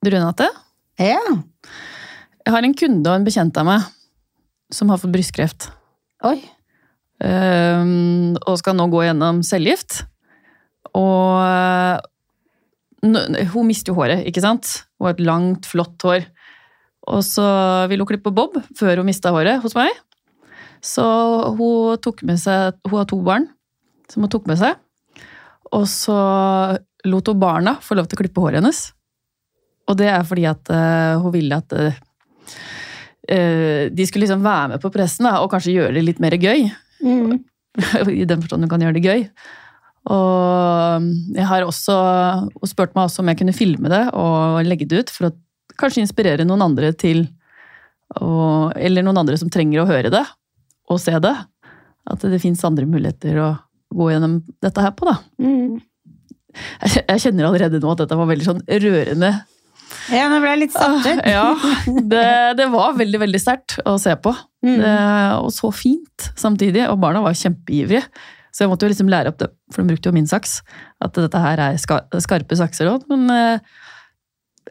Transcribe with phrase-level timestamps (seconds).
[0.00, 0.46] Du, Renate?
[0.96, 1.20] Ja.
[2.40, 3.82] Jeg har en kunde og en bekjent av meg
[4.72, 5.66] som har fått brystkreft.
[6.24, 6.38] Oi.
[7.20, 9.98] Um, og skal nå gå gjennom cellegift.
[10.96, 12.00] Og eh,
[13.52, 14.70] hun mister jo håret, ikke sant?
[14.96, 16.24] Hun har et langt, flott hår.
[17.12, 17.44] Og så
[17.90, 19.92] ville hun klippe bob før hun mista håret hos meg.
[20.80, 21.04] Så
[21.58, 23.50] hun tok med seg Hun har to barn
[24.08, 24.80] som hun tok med seg.
[25.76, 26.16] Og så
[27.04, 28.80] lot hun barna få lov til å klippe håret hennes.
[29.90, 31.74] Og det er fordi at uh, hun ville at
[33.30, 36.36] eh, de skulle liksom være med på pressen da, og kanskje gjøre det litt mer
[36.38, 36.68] gøy.
[37.02, 37.40] Mm.
[38.22, 39.26] I den forstand hun kan gjøre det gøy.
[40.10, 41.04] Og
[41.36, 41.94] jeg har også
[42.56, 45.34] Hun spurte meg også om jeg kunne filme det og legge det ut, for å
[45.80, 47.26] kanskje inspirere noen andre til
[48.16, 50.24] å- Eller noen andre som trenger å høre det
[50.90, 51.36] og se det.
[52.10, 53.50] At det fins andre muligheter å
[53.94, 55.18] gå gjennom dette her på, da.
[55.38, 55.78] Mm.
[56.82, 59.30] Jeg, jeg kjenner allerede nå at dette var veldig sånn rørende.
[60.12, 61.22] Ja, nå ble jeg litt satt ut.
[61.26, 61.44] Ja,
[62.12, 62.24] det,
[62.58, 64.32] det var veldig, veldig sterkt å se på.
[64.66, 64.76] Mm.
[64.82, 64.94] Det,
[65.40, 66.84] og så fint samtidig.
[66.90, 68.04] Og barna var kjempeivrige.
[68.50, 70.56] Så jeg måtte jo liksom lære opp det, for de brukte jo min saks,
[71.04, 73.04] at dette her er skarpe sakser òg.
[73.12, 73.60] Men eh,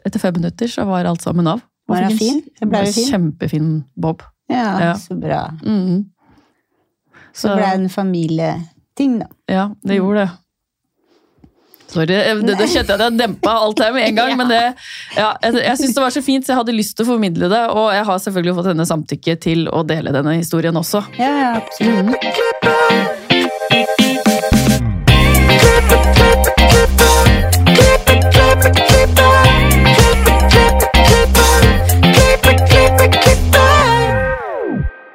[0.04, 1.62] etter fem minutter så var alt sammen av.
[1.90, 2.42] Var han fin?
[2.60, 3.08] Det ble fin.
[3.08, 4.22] Kjempefin bob.
[4.52, 4.92] Ja, Ja.
[5.00, 5.46] så bra.
[5.64, 6.04] Mhm.
[7.32, 9.28] Så ble det en familieting, da.
[9.48, 10.30] Ja, det gjorde det.
[11.90, 14.30] Sorry, det, det kjente jeg at jeg dempa alt her med en gang.
[14.30, 14.36] Ja.
[14.38, 14.60] Men det,
[15.16, 17.50] ja, jeg, jeg syns det var så fint, så jeg hadde lyst til å formidle
[17.50, 17.62] det.
[17.74, 21.02] Og jeg har selvfølgelig fått henne samtykke til å dele denne historien også.
[21.18, 23.30] Ja, ja, absolutt.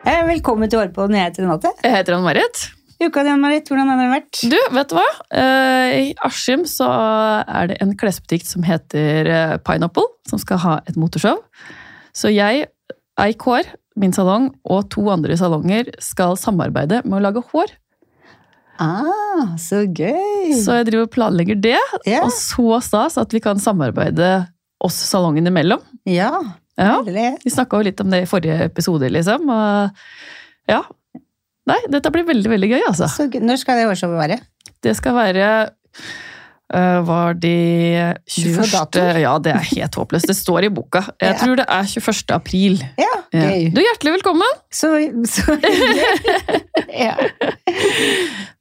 [0.06, 1.16] Eh, Velkommen til Hårpodden.
[1.18, 1.72] Jeg heter Renate.
[1.84, 2.66] Jeg heter Ann-Marit.
[3.04, 4.40] Uka di, Ann-Marit, hvordan har den vært?
[4.48, 5.06] Du, vet du hva?
[5.36, 6.88] Eh, I Askim så
[7.44, 11.42] er det en klesbutikk som heter eh, Pineapple, som skal ha et motorshow.
[12.16, 12.70] Så jeg,
[13.20, 13.68] Eikår,
[14.00, 17.74] min salong, og to andre salonger skal samarbeide med å lage hår.
[18.80, 20.52] Ah, så gøy!
[20.60, 21.78] Så jeg driver og planlegger det,
[22.08, 22.26] Yeah.
[22.28, 24.34] og så stas at vi kan samarbeide
[24.84, 25.84] oss salongene imellom.
[26.08, 26.32] ja,
[26.76, 29.48] Ja, vi snakka jo litt om det i forrige episode, liksom.
[29.48, 30.02] Og
[30.68, 30.82] ja.
[31.66, 33.08] Nei, dette blir veldig, veldig gøy, altså.
[33.10, 33.26] Så.
[33.42, 34.38] Når skal det årsshowet være?
[34.86, 35.46] Det skal være
[36.76, 37.54] uh, Var de
[38.30, 38.68] 21.
[38.74, 39.06] dato.
[39.22, 40.28] Ja, det er helt håpløst.
[40.30, 41.02] Det står i boka.
[41.22, 41.40] Jeg Ja.
[41.42, 42.36] tror det er 21.
[42.36, 42.78] april.
[43.02, 43.72] Ja, gøy.
[43.74, 44.60] Du, hjertelig velkommen!
[44.70, 44.92] Så,
[45.26, 45.58] så
[47.06, 47.16] ja.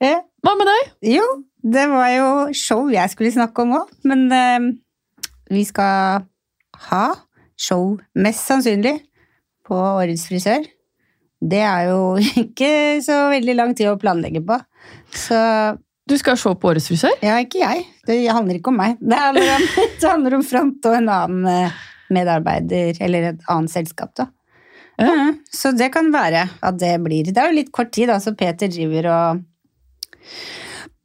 [0.00, 0.16] ja.
[0.44, 0.92] Hva med deg?
[1.16, 1.24] Jo,
[1.64, 4.70] det var jo show jeg skulle snakke om òg, men uh,
[5.52, 6.24] vi skal
[6.88, 7.04] ha
[7.60, 8.96] show, mest sannsynlig,
[9.64, 10.64] på Årets frisør.
[11.44, 11.98] Det er jo
[12.44, 12.70] ikke
[13.04, 14.56] så veldig lang tid å planlegge på.
[15.14, 15.38] Så
[16.08, 17.14] Du skal se på Årets frisør?
[17.24, 17.84] ja, ikke jeg.
[18.06, 18.96] Det handler ikke om meg.
[19.00, 19.66] Det handler om,
[20.00, 21.78] det handler om Front og en annen eh,
[22.12, 24.26] medarbeider, eller et annet selskap, da.
[25.00, 25.08] Ja.
[25.10, 28.20] Ja, Så det kan være at det blir Det er jo litt kort tid, da,
[28.22, 29.40] så Peter driver og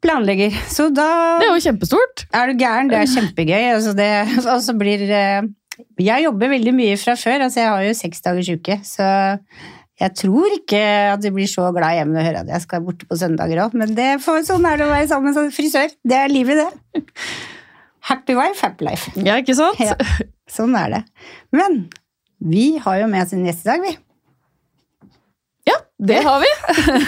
[0.04, 0.54] planlegger.
[0.72, 1.08] Så da
[1.42, 2.26] Det er jo kjempestort.
[2.32, 2.92] er du gæren.
[2.92, 3.64] Det er kjempegøy.
[3.74, 4.12] Altså det,
[4.54, 5.42] og så blir eh,
[6.00, 7.48] Jeg jobber veldig mye fra før.
[7.48, 9.10] Altså jeg har jo seks dagers uke, så
[10.00, 10.82] jeg tror ikke
[11.14, 13.64] at du blir så glad hjemme når du hører at jeg skal borte på søndager
[13.66, 15.92] òg, men det får, sånn er det å være sammen med frisør.
[16.08, 17.24] Det er livet, det.
[18.10, 19.12] Happy wife, happy life.
[19.20, 19.80] Ja, ikke sant?
[19.84, 19.98] Ja,
[20.50, 21.02] sånn er det.
[21.56, 21.82] Men
[22.40, 23.98] vi har jo med oss en gjest i dag, vi.
[25.68, 26.52] Ja, det har vi.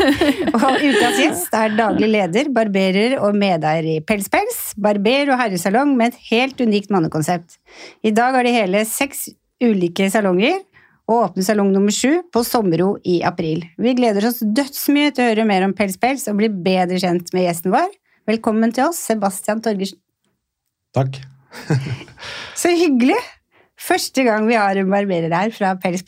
[0.57, 6.11] Og ukas gjest er daglig leder, barberer og medeier i Pelspels, barber- og herresalong med
[6.11, 7.55] et helt unikt mannekonsept.
[8.03, 9.29] I dag har de hele seks
[9.63, 10.59] ulike salonger,
[11.09, 13.63] og åpne salong nummer sju på Sommero i april.
[13.81, 17.33] Vi gleder oss dødsmye til å høre mer om Pels Pels og bli bedre kjent
[17.35, 17.89] med gjesten vår.
[18.29, 19.99] Velkommen til oss, Sebastian Torgersen.
[20.95, 21.17] Takk.
[22.61, 23.17] Så hyggelig!
[23.81, 26.03] Første gang vi har en barberer her fra Pels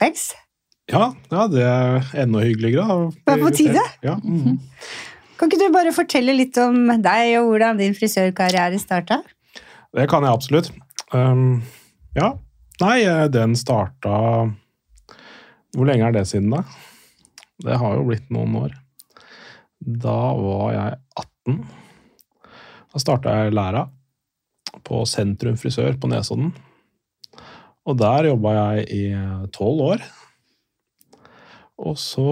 [0.92, 2.86] Ja, ja, det er enda hyggeligere.
[2.86, 3.10] da.
[3.18, 3.86] Det er på tide.
[4.06, 4.20] Ja.
[4.22, 4.60] mhm.
[5.40, 9.24] Kan ikke du bare fortelle litt om deg og hvordan din frisørkarriere starta?
[9.94, 10.70] Det kan jeg absolutt.
[11.12, 11.64] Um,
[12.16, 12.36] ja.
[12.82, 14.14] Nei, eh, den starta
[15.74, 16.64] Hvor lenge er det siden, da?
[17.64, 18.76] Det har jo blitt noen år.
[19.84, 21.64] Da var jeg 18.
[22.94, 23.88] Da starta jeg læra
[24.86, 26.52] på Sentrum frisør på Nesodden.
[27.84, 29.04] Og der jobba jeg i
[29.56, 30.04] tolv år.
[31.84, 32.28] Og så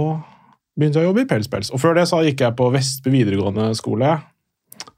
[0.78, 1.72] begynte jeg å jobbe i Pelspels.
[1.74, 4.14] Og før det så gikk jeg på Vestby videregående skole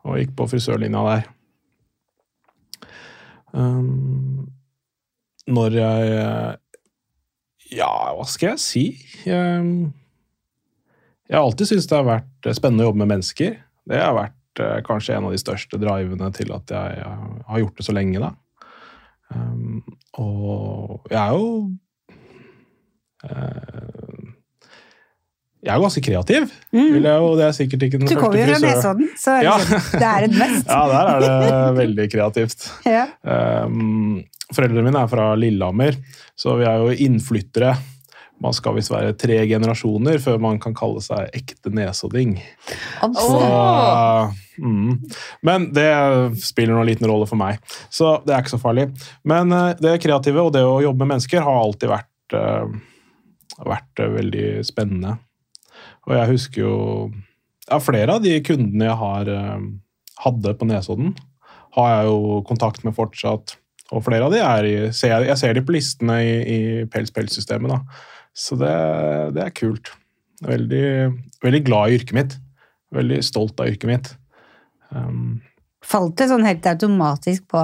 [0.03, 1.29] og gikk på frisørlinja der.
[3.53, 4.51] Um,
[5.47, 6.59] når jeg
[7.73, 8.83] Ja, hva skal jeg si?
[9.25, 9.91] Jeg,
[11.29, 13.55] jeg har alltid syntes det har vært spennende å jobbe med mennesker.
[13.89, 17.63] Det har vært eh, kanskje en av de største drivene til at jeg, eh, har
[17.63, 18.21] gjort det så lenge.
[18.21, 18.33] da.
[19.33, 19.79] Um,
[20.21, 21.47] Og jeg er jo
[23.23, 24.29] eh,
[25.63, 26.51] Jeg er ganske kreativ.
[26.75, 29.55] Vil jeg, jo- det er sikkert ikke den Du kommer jo fra Nesodden, så Ja.
[29.57, 30.67] liksom, det er et mest.
[30.75, 32.69] Ja, der er det veldig kreativt.
[32.97, 33.05] Ja.
[33.23, 34.23] Um,
[34.55, 35.97] foreldrene mine er fra Lillehammer,
[36.39, 37.73] så vi er jo innflyttere.
[38.43, 42.35] Man skal visst være tre generasjoner før man kan kalle seg ekte nesodding.
[42.99, 43.37] Så,
[44.57, 44.97] mm.
[45.47, 45.91] Men det
[46.43, 47.61] spiller noen liten rolle for meg,
[47.93, 48.89] så det er ikke så farlig.
[49.27, 52.75] Men eh, det kreative og det å jobbe med mennesker har alltid vært, eh,
[53.63, 55.17] vært eh, veldig spennende.
[56.09, 56.77] Og jeg husker jo
[57.69, 59.29] ja, flere av de kundene jeg har,
[60.25, 61.13] hadde på Nesodden,
[61.77, 63.55] har jeg jo kontakt med fortsatt.
[63.93, 66.59] Og flere av de er i, ser jeg, jeg ser de på listene i, i
[66.89, 67.73] Pels-Pels-systemet.
[67.75, 68.09] da.
[68.33, 68.73] Så det,
[69.35, 69.93] det er kult.
[70.43, 70.85] Veldig,
[71.43, 72.37] veldig glad i yrket mitt.
[72.93, 74.09] Veldig stolt av yrket mitt.
[74.93, 75.41] Um,
[75.83, 77.61] Falt det sånn helt automatisk på,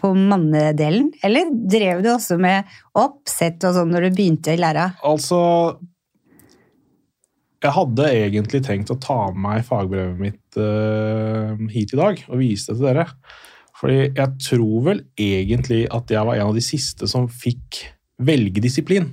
[0.00, 1.10] på mannedelen?
[1.26, 2.68] Eller drev du også med
[2.98, 4.90] oppsett og sånn når du begynte i læra?
[5.06, 5.40] altså
[7.64, 12.42] Jeg hadde egentlig tenkt å ta med meg fagbrevet mitt uh, hit i dag og
[12.42, 13.08] vise det til dere.
[13.76, 17.82] Fordi jeg tror vel egentlig at jeg var en av de siste som fikk
[18.24, 19.10] velge disiplin.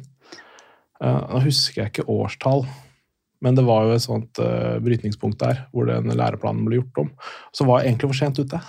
[1.04, 2.64] Eh, Nå husker jeg ikke årstall,
[3.44, 7.10] men det var jo et sånt eh, brytningspunkt der hvor den læreplanen ble gjort om.
[7.52, 8.62] Så var jeg egentlig for sent ute.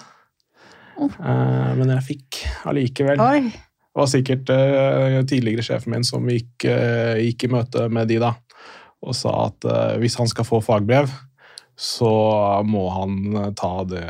[0.98, 2.40] Eh, men jeg fikk
[2.70, 3.22] allikevel.
[3.22, 3.52] Oi,
[3.94, 8.18] Det var sikkert eh, tidligere sjefen min som gikk, eh, gikk i møte med de
[8.22, 8.32] da,
[9.04, 11.12] og sa at eh, hvis han skal få fagbrev,
[11.78, 12.10] så
[12.66, 14.02] må han eh, ta det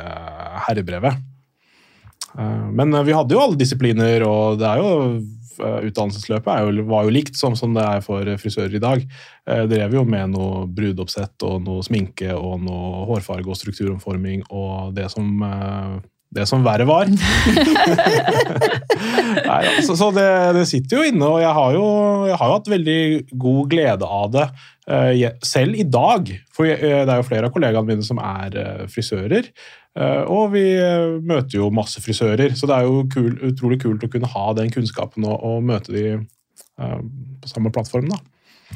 [0.65, 1.21] herrebrevet.
[2.39, 6.65] Eh, men eh, vi hadde jo alle disipliner, og det er jo eh, utdannelsesløpet er
[6.65, 9.05] jo, var jo likt som, som det er for frisører i dag.
[9.51, 14.95] Eh, drev jo med noe brudeoppsett og noe sminke og noe hårfarge og strukturomforming og
[14.97, 15.31] det som,
[16.35, 17.09] det som verre var.
[19.45, 20.29] Nei, altså, så det,
[20.59, 21.87] det sitter jo inne, og jeg har jo,
[22.29, 23.01] jeg har jo hatt veldig
[23.47, 24.47] god glede av det
[24.85, 26.29] Uh, selv i dag.
[26.53, 29.49] For jeg, eh, det er jo flere av kollegaene mine som er uh, frisører.
[29.97, 30.65] Uh, og vi
[31.25, 34.73] møter jo masse frisører, så det er jo kul, utrolig kult å kunne ha den
[34.75, 36.05] kunnskapen og, og møte de
[36.75, 38.09] på samme plattform.
[38.11, 38.19] da.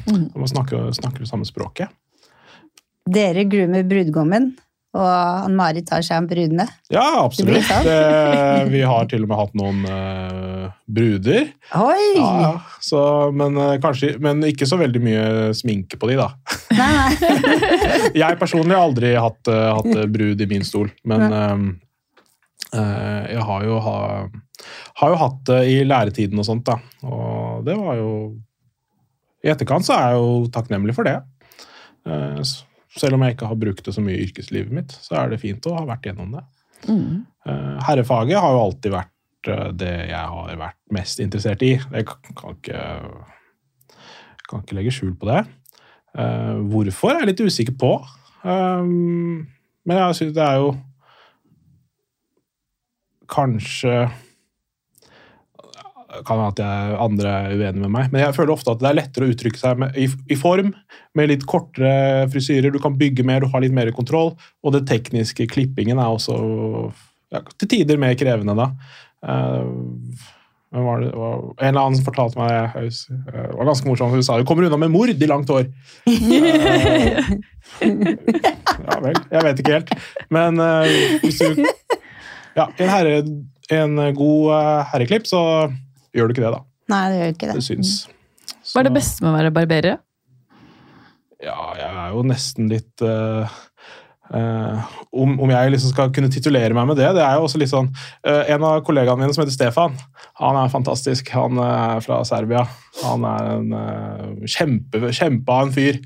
[0.07, 0.29] Mm.
[0.31, 1.91] Man snakker, snakker det samme språket.
[3.09, 4.53] dere groomer brudgommen,
[4.97, 5.05] og
[5.45, 6.65] Ann-Marit tar seg av brudene.
[6.89, 7.61] Ja, absolutt.
[7.67, 8.71] Sånn.
[8.73, 11.51] Vi har til og med hatt noen eh, bruder.
[11.77, 12.05] Oi!
[12.17, 12.55] Ja.
[12.81, 13.01] Så,
[13.37, 15.27] men, eh, kanskje, men ikke så veldig mye
[15.57, 16.31] sminke på de, da.
[16.73, 17.13] Nei.
[18.23, 21.59] Jeg personlig har aldri hatt, hatt brud i min stol, men eh,
[23.33, 23.97] jeg har jo, ha,
[25.01, 26.79] har jo hatt det i læretiden og sånt, da.
[27.05, 28.09] Og det var jo
[29.45, 31.15] I etterkant så er jeg jo takknemlig for det.
[32.09, 32.41] Uh,
[32.97, 35.41] selv om jeg ikke har brukt det så mye i yrkeslivet mitt, så er det
[35.43, 36.43] fint å ha vært gjennom det.
[36.87, 37.25] Mm.
[37.45, 41.75] Eh, Herrefaget har jo alltid vært eh, det jeg har vært mest interessert i.
[41.77, 42.83] Jeg kan ikke,
[44.49, 45.43] kan ikke legge skjul på det.
[46.17, 47.93] Eh, Hvorfor er jeg litt usikker på.
[48.39, 50.69] Men jeg synes det er jo
[53.29, 53.95] kanskje
[56.27, 58.89] kan være at jeg, andre er uenige med meg, men jeg føler ofte at det
[58.89, 60.73] er lettere å uttrykke seg med, i, i form,
[61.17, 62.73] med litt kortere frisyrer.
[62.73, 64.33] Du kan bygge mer, du har litt mer kontroll,
[64.63, 66.35] og det tekniske klippingen er også
[67.33, 68.71] ja, til tider mer krevende da.
[69.25, 69.65] Uh,
[70.69, 70.77] det?
[70.77, 74.13] En eller annen fortalte meg eh, Det var ganske morsomt.
[74.13, 75.65] Hun sa du kommer unna med mord i langt hår.
[77.79, 77.89] Eh,
[78.89, 79.91] ja vel, jeg vet ikke helt.
[80.33, 80.57] Men
[81.21, 81.63] hvis du
[82.57, 83.19] Ja, en, herre,
[83.71, 85.41] en god herreklipp, så
[86.15, 86.63] gjør du ikke det, da.
[86.89, 87.65] Nei, det gjør ikke Det det.
[87.67, 87.95] syns.
[88.69, 89.99] Hva er det beste med å være barberer?
[91.39, 93.47] Ja, jeg er jo nesten litt uh,
[94.35, 97.61] eh, om, om jeg liksom skal kunne titulere meg med det, det er jo også
[97.61, 97.87] litt sånn
[98.27, 99.95] uh, En av kollegaene mine som heter Stefan,
[100.41, 101.31] han er fantastisk.
[101.35, 102.65] Han er fra Serbia.
[103.03, 106.01] Han er en uh, kjempe, kjempe av en fyr.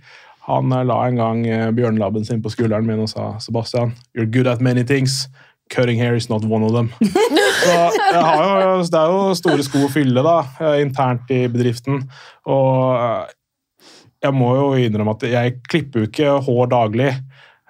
[0.48, 4.50] Han la en gang uh, bjørnelabben sin på skulderen min og sa Sebastian, you're good
[4.50, 5.24] at many things.
[5.74, 6.92] Cutting hair is not one of them.
[7.02, 7.78] Så
[8.22, 12.04] har jo, det er jo store sko å fylle da, eh, internt i bedriften.
[12.46, 13.32] Og eh,
[14.24, 17.10] jeg må jo innrømme at jeg klipper jo ikke hår daglig.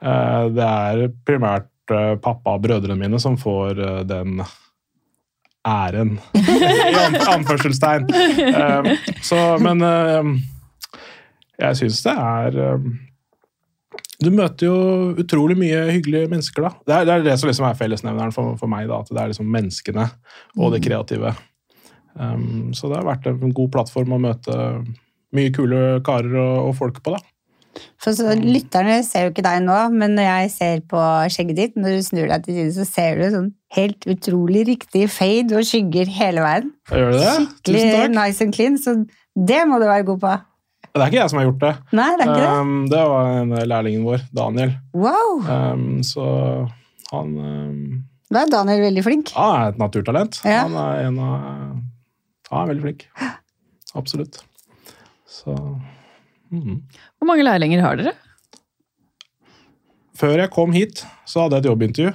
[0.03, 4.43] Eh, Det er primært eh, pappa og brødrene mine som får eh, den
[5.63, 8.09] æren, i an- anførselstegn.
[8.11, 8.91] Eh,
[9.23, 10.33] Så, men eh,
[11.63, 12.87] jeg syns det er eh,
[14.23, 14.75] Du møter jo
[15.23, 16.71] utrolig mye hyggelige mennesker, da.
[16.87, 19.21] Det er det, er det som liksom er fellesnevneren for, for meg, da, at det
[19.21, 20.07] er liksom menneskene
[20.59, 21.33] og det kreative.
[22.13, 24.57] Um, så det har vært en god plattform å møte
[25.33, 27.23] mye kule karer og, og folk på, da.
[28.01, 31.01] For så, Lytterne ser jo ikke deg nå, men når jeg ser på
[31.33, 35.07] skjegget ditt, når du snur deg til siden, så ser du sånn helt utrolig riktig
[35.09, 36.71] fade og skygger hele veien.
[36.91, 37.35] Gjør du det?
[37.39, 38.99] Skikkelig nice and clean, så
[39.33, 40.35] det må du være god på.
[40.93, 41.73] Det er ikke jeg som har gjort det.
[41.97, 42.49] Nei, det er ikke det?
[42.61, 44.73] Um, det var en lærlingen vår, Daniel.
[44.93, 45.39] Wow!
[45.41, 46.25] Um, så
[47.09, 47.79] han um,
[48.29, 49.31] Da er Daniel veldig flink.
[49.33, 50.37] Han er et naturtalent.
[50.45, 50.67] Ja.
[50.67, 51.47] Han er en av
[52.51, 53.07] Han er veldig flink.
[53.97, 54.37] Absolutt.
[55.25, 55.55] Så
[56.53, 56.77] mm.
[57.17, 58.13] Hvor mange lærlinger har dere?
[60.13, 62.13] Før jeg kom hit, så hadde jeg et jobbintervju.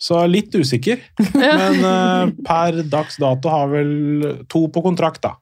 [0.00, 1.04] Så litt usikker.
[1.36, 3.92] Men uh, per dags dato har vel
[4.48, 5.36] to på kontrakt, da.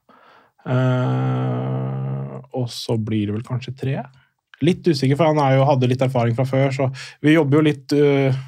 [0.63, 2.02] Eh,
[2.57, 3.97] og så blir det vel kanskje tre.
[4.63, 6.89] Litt usikker, for han jo, hadde litt erfaring fra før, så
[7.23, 8.41] vi jobber jo litt uh,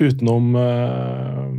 [0.00, 1.54] utenom uh,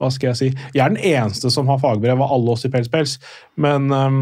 [0.00, 0.50] Hva skal jeg si?
[0.76, 3.16] Jeg er den eneste som har fagbrev av alle oss i Pels Pels,
[3.60, 4.20] men um,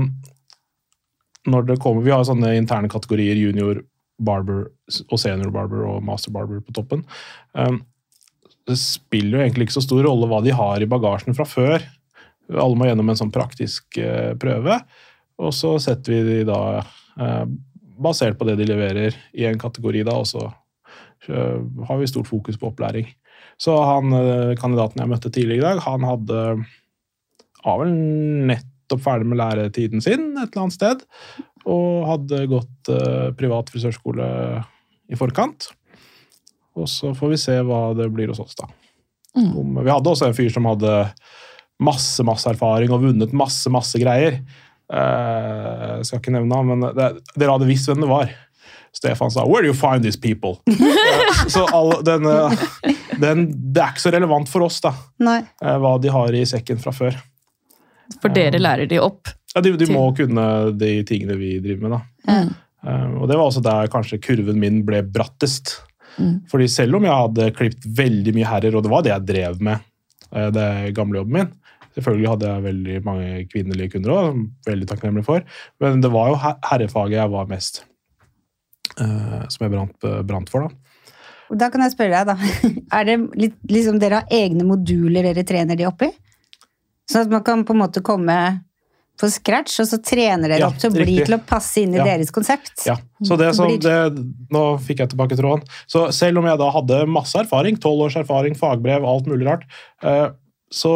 [1.51, 3.83] når det kommer, Vi har sånne interne kategorier junior,
[4.25, 4.71] barber
[5.11, 7.03] og senior barber og master barber på toppen.
[7.53, 7.83] Um,
[8.65, 11.83] det spiller jo egentlig ikke så stor rolle hva de har i bagasjen fra før.
[12.53, 14.79] Alle må gjennom en sånn praktisk uh, prøve,
[15.43, 17.45] og så setter vi de da eh,
[18.05, 20.47] basert på det de leverer i en kategori, da, og så
[21.29, 23.09] eh, har vi stort fokus på opplæring.
[23.61, 26.45] Så han eh, kandidaten jeg møtte tidligere i dag, han hadde
[27.65, 27.95] var vel
[28.51, 31.05] nettopp ferdig med læretiden sin et eller annet sted,
[31.65, 32.91] og hadde gått
[33.39, 34.27] privat frisørskole
[35.09, 35.71] i forkant.
[36.77, 38.69] Og så får vi se hva det blir hos oss, da.
[39.35, 39.51] Mm.
[39.57, 40.93] Om, vi hadde også en fyr som hadde
[41.83, 44.39] masse masse erfaring og vunnet masse masse greier.
[44.93, 48.33] Eh, jeg skal ikke nevne ham, men det, dere hadde visst hvem det var.
[48.95, 50.61] Stefan sa 'Where do you find these people?'
[51.15, 52.53] Eh, så all, den, eh,
[53.21, 55.41] den, det er ikke så relevant for oss da, Nei.
[55.63, 57.17] eh, hva de har i sekken fra før.
[58.23, 59.29] For dere lærer de opp.
[59.55, 60.45] Ja, de, de må kunne
[60.79, 61.95] de tingene vi driver med.
[61.95, 62.33] da.
[62.33, 62.55] Mm.
[62.87, 65.77] Eh, og det var også der kanskje kurven min ble brattest.
[66.19, 66.45] Mm.
[66.51, 69.63] Fordi selv om jeg hadde klipt veldig mye herrer, og det var det jeg drev
[69.69, 69.87] med,
[70.33, 71.53] eh, det gamle jobben min
[71.95, 75.45] Selvfølgelig hadde jeg veldig mange kvinnelige kunder òg, veldig takknemlig for.
[75.83, 77.85] Men det var jo herrefaget jeg var mest
[78.99, 80.81] uh, Som jeg brant, brant for, da.
[81.55, 82.69] Da kan jeg spørre deg, da.
[82.99, 86.11] Er det litt, liksom dere har egne moduler dere trener de oppi?
[87.11, 88.37] Sånn at man kan på en måte komme
[89.21, 91.93] på scratch, og så trener dere Ja, opp til å bli til å passe inn
[91.95, 92.07] i Ja.
[92.09, 92.81] deres konsept?
[92.89, 95.63] Ja, så det som det, Nå fikk jeg tilbake tråden.
[95.87, 99.63] Så selv om jeg da hadde masse erfaring, tolv års erfaring, fagbrev, alt mulig rart,
[100.03, 100.31] eh,
[100.75, 100.95] så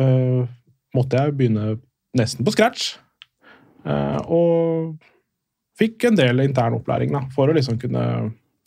[0.00, 0.42] eh,
[0.96, 1.74] måtte jeg begynne
[2.16, 2.94] nesten på scratch.
[3.84, 4.96] Eh, og
[5.80, 8.02] fikk en del intern opplæring da, for å liksom kunne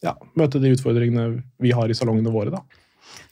[0.04, 2.54] ja, møte de utfordringene vi har i salongene våre.
[2.54, 2.62] da.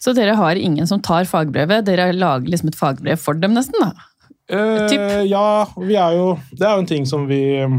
[0.01, 1.85] Så dere har ingen som tar fagbrevet.
[1.87, 3.77] Dere lager liksom et fagbrev for dem, nesten?
[3.81, 3.91] da.
[4.51, 7.75] Eh, ja, vi er jo Det er jo en ting som vi eh,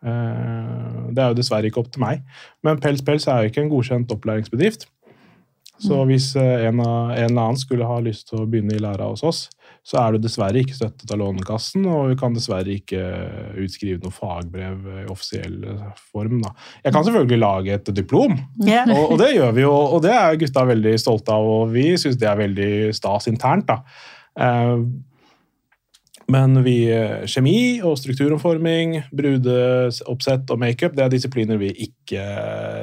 [0.00, 2.22] Det er jo dessverre ikke opp til meg.
[2.64, 4.88] Men Pels Pels er jo ikke en godkjent opplæringsbedrift.
[5.82, 8.82] Så hvis eh, en, av, en eller annen skulle ha lyst til å begynne i
[8.82, 9.44] læra hos oss,
[9.86, 13.02] så er du dessverre ikke støttet av Lånekassen, og vi kan dessverre ikke
[13.62, 15.62] utskrive noe fagbrev i offisiell
[16.10, 16.42] form.
[16.44, 16.52] Da.
[16.84, 18.90] Jeg kan selvfølgelig lage et diplom, yeah.
[18.92, 21.86] og, og det gjør vi jo, og det er gutta veldig stolte av, og vi
[22.00, 23.70] syns det er veldig stas internt.
[23.70, 23.80] da.
[26.32, 32.24] Men vi, eh, kjemi og strukturomforming, brudeoppsett og makeup, det er disipliner vi ikke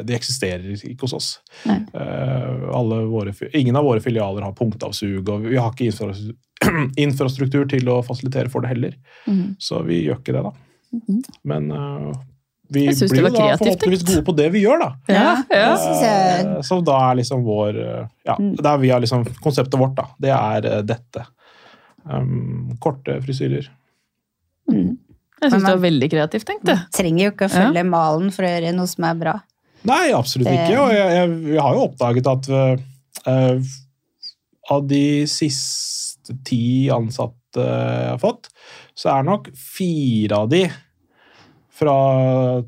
[0.05, 1.27] De eksisterer ikke hos oss.
[1.69, 6.35] Eh, alle våre, ingen av våre filialer har punktavsug, og vi har ikke infrastruktur,
[7.05, 8.95] infrastruktur til å fasilitere for det heller.
[9.29, 9.55] Mm.
[9.61, 10.55] Så vi gjør ikke det, da.
[10.95, 11.21] Mhm.
[11.43, 12.11] Men uh,
[12.73, 14.89] vi blir jo da forhåpentligvis gode på det vi gjør, da.
[15.11, 15.71] Ja, ja.
[15.77, 18.55] Uh, jeg Så da er liksom vår uh, Ja, Mm.
[18.57, 20.07] der vi har liksom konseptet vårt, da.
[20.17, 21.27] Det er dette.
[22.05, 23.67] Um, korte frisyrer.
[24.69, 26.77] Jeg syns det var veldig kreativt tenkt, det.
[26.95, 29.33] Trenger jo ikke å følge malen for å gjøre noe som er bra.
[29.85, 30.79] Nei, absolutt Det- ikke.
[30.81, 33.73] Og jeg, jeg, jeg har jo oppdaget at uh,
[34.75, 38.49] av de siste ti ansatte jeg har fått,
[38.97, 40.65] så er nok fire av de
[41.75, 41.93] fra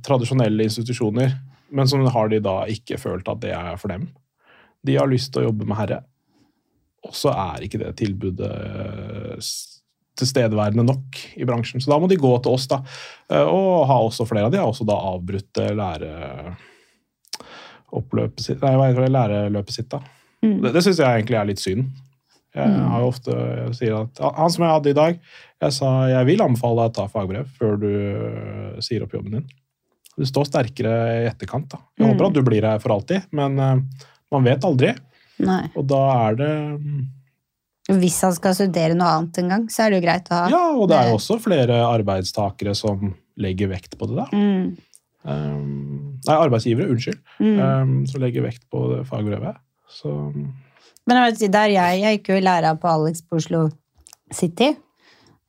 [0.03, 1.33] tradisjonelle institusjoner,
[1.75, 4.05] men som har de da ikke følt at det er for dem.
[4.85, 6.01] De har lyst til å jobbe med herre,
[7.05, 8.51] og så er ikke det tilbudet
[9.43, 9.81] s-
[10.17, 11.79] tilstedeværende nok i bransjen.
[11.79, 12.79] Så da må de gå til oss, da.
[13.29, 15.75] Eh, Og ha også flere av de har også da avbrutt eh,
[17.91, 18.73] læreoppløpet sitt, nei,
[19.13, 19.89] læreløpet sitt.
[19.93, 19.99] da.
[20.43, 20.61] Mm.
[20.63, 21.85] Det, det syns jeg egentlig er litt synd.
[22.57, 22.87] Jeg Mm.
[22.89, 25.19] har jo ofte jeg sier at Han som jeg hadde i dag,
[25.61, 29.45] jeg sa jeg vil anbefale deg å ta fagbrev før du sier opp jobben din.
[30.17, 31.69] Du står sterkere i etterkant.
[31.69, 31.77] da.
[31.99, 32.13] Jeg Mm.
[32.17, 34.95] håper at du blir her for alltid, men man vet aldri.
[35.43, 35.67] Nei.
[35.77, 36.51] Og da er det
[36.81, 37.01] mm,
[37.99, 40.47] Hvis han skal studere noe annet en gang, så er det jo greit å ha.
[40.51, 44.25] Ja, og det er jo også flere arbeidstakere som legger vekt på det, da.
[44.33, 44.75] Mm.
[45.27, 47.59] Um, nei, arbeidsgivere, unnskyld, Mm.
[47.59, 49.55] um, som legger vekt på det fagbrevet.
[49.87, 50.11] Så
[51.07, 53.69] Men jeg vet, der jeg, jeg gikk jo i læra på Alex på Oslo
[54.33, 54.73] City,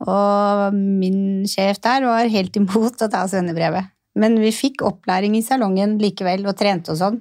[0.06, 3.90] og min sjef der var helt imot å ta svennebrevet.
[4.18, 7.18] Men vi fikk opplæring i salongen likevel, og trente og sånn.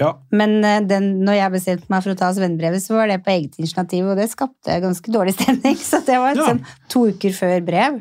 [0.00, 3.20] Ja, Men eh, den, når jeg bestemte meg for å ta svennebrevet, så var det
[3.24, 5.76] på eget initiativ, og det skapte ganske dårlig stemning.
[5.90, 6.46] Så det var Ja.
[6.48, 8.00] sånn to uker før brev.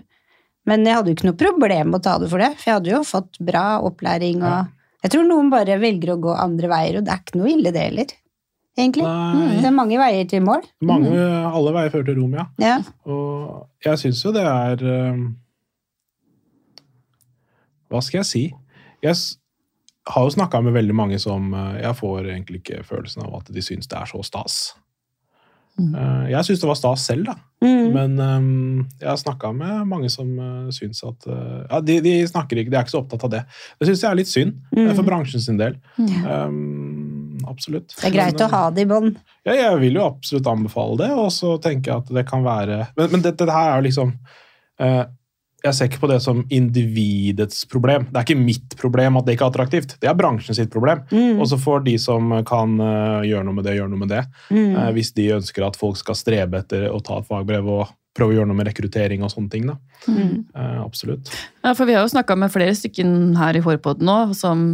[0.66, 2.78] Men jeg hadde jo ikke noe problem med å ta det for det, for jeg
[2.80, 4.44] hadde jo fått bra opplæring.
[4.46, 4.68] og
[5.04, 7.72] Jeg tror noen bare velger å gå andre veier, og det er ikke noe ille
[7.74, 8.06] det heller.
[8.78, 9.04] Egentlig.
[9.04, 10.62] Mm, Det er mange veier til mål.
[10.82, 12.46] mange, alle veier fører til Rom, ja.
[12.62, 12.78] Ja.
[13.06, 15.36] Og jeg syns jo det er um,
[17.92, 18.44] Hva skal jeg si?
[19.04, 19.18] Jeg
[20.10, 23.52] har jo snakka med veldig mange som uh, Jeg får egentlig ikke følelsen av at
[23.54, 24.56] de syns det er så stas.
[25.80, 25.94] Mm.
[25.96, 27.36] Uh, Jeg syns det var stas selv, da.
[27.62, 27.94] Mm.
[27.94, 32.16] Men um, jeg har snakka med mange som uh, syns at uh, Ja, de, de
[32.28, 33.44] snakker ikke, de er ikke så opptatt av det.
[33.80, 34.88] Det syns jeg er litt synd, Mm.
[34.90, 35.78] uh, for bransjen sin del.
[35.98, 36.12] Mm.
[36.26, 37.94] Um, absolutt.
[37.96, 39.16] Det er greit Men, å ha det i bånd.
[39.48, 42.88] ja, jeg vil jo absolutt anbefale det, og så tenker jeg at det kan være
[42.98, 44.12] Men, men dette her er jo liksom
[44.82, 45.04] eh,
[45.62, 48.08] Jeg ser ikke på det som individets problem.
[48.10, 49.96] Det er ikke mitt problem at det ikke er attraktivt.
[50.02, 51.04] Det er bransjen sitt problem.
[51.12, 51.38] Mm.
[51.38, 54.24] Og så får de som kan uh, gjøre noe med det, gjøre noe med det.
[54.50, 54.74] Mm.
[54.74, 58.34] Uh, hvis de ønsker at folk skal strebe etter å ta et fagbrev og prøve
[58.34, 59.70] å gjøre noe med rekruttering og sånne ting.
[59.70, 59.78] da.
[60.10, 60.34] Mm.
[60.56, 61.30] Uh, absolutt.
[61.62, 64.66] Ja, for vi har jo snakka med flere stykken her i Hårpodden nå, som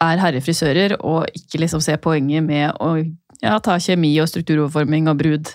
[0.00, 2.96] er herrefrisører og ikke liksom ser poenget med å
[3.40, 5.50] ja, ta kjemi og strukturoverforming og brud.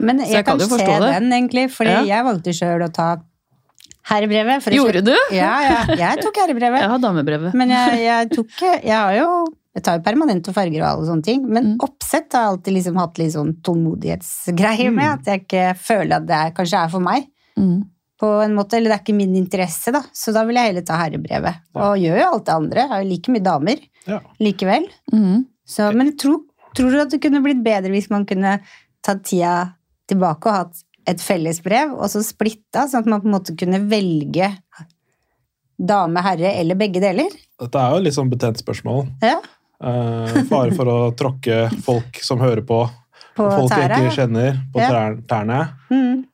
[0.00, 1.10] Men jeg, jeg kan kan jo se det.
[1.14, 2.04] den, egentlig, fordi Ja.
[2.16, 3.10] jeg valgte sjøl å ta
[4.10, 4.62] herrebrevet.
[4.64, 5.14] for Gjorde du?
[5.36, 6.80] Ja, ja, jeg tok herrebrevet.
[6.84, 7.54] Jeg har damebrevet.
[7.56, 9.30] Men jeg, jeg tok Jeg har jo
[9.70, 11.76] jeg tar jo permanente farger og alle sånne ting, men Mm.
[11.86, 15.04] oppsett har jeg alltid liksom hatt litt sånn tålmodighetsgreier med.
[15.06, 15.12] Mm.
[15.14, 17.28] At jeg ikke føler at det er, kanskje er for meg.
[17.58, 17.80] Mm.
[18.20, 20.02] på en måte, Eller det er ikke min interesse, da.
[20.12, 21.62] Så da vil jeg heller ta herrebrevet.
[21.74, 22.80] Og gjør jo alt det andre.
[22.82, 23.78] Jeg Har jo like mye damer
[24.10, 24.18] Ja.
[24.40, 24.88] likevel.
[25.14, 25.46] Mm.
[25.66, 26.42] Så, men tror,
[26.76, 28.58] tror du at det kunne blitt bedre hvis man kunne
[29.02, 29.72] tatt tida
[30.10, 33.80] tilbake og hatt et fellesbrev, og så splitta, sånn at man på en måte kunne
[33.90, 34.50] velge
[35.80, 37.32] dame, herre eller begge deler?
[37.60, 39.06] Dette er jo litt sånn betent spørsmål.
[39.24, 39.38] Ja,
[39.80, 42.82] Eh, fare for å tråkke folk som hører på,
[43.32, 43.96] på folk jeg tæra.
[44.02, 45.14] ikke kjenner, på Ja.
[45.26, 45.60] tærne.
[45.90, 46.26] Mm,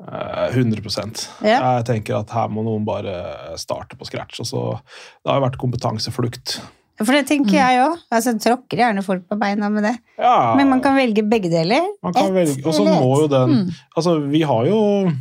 [0.00, 1.76] Eh, 100 Ja.
[1.76, 4.40] Jeg tenker at her må noen bare starte på scratch.
[4.40, 4.80] og så
[5.24, 6.60] Det har jo vært kompetanseflukt.
[7.04, 7.58] For det tenker Mm.
[7.60, 7.98] jeg òg.
[8.10, 9.98] Altså, tråkker gjerne folk på beina med det.
[10.18, 11.82] Ja, Men man kan velge begge deler.
[12.02, 13.70] man kan velge, Og så må jo den Mm.
[13.96, 15.12] Altså, vi har jo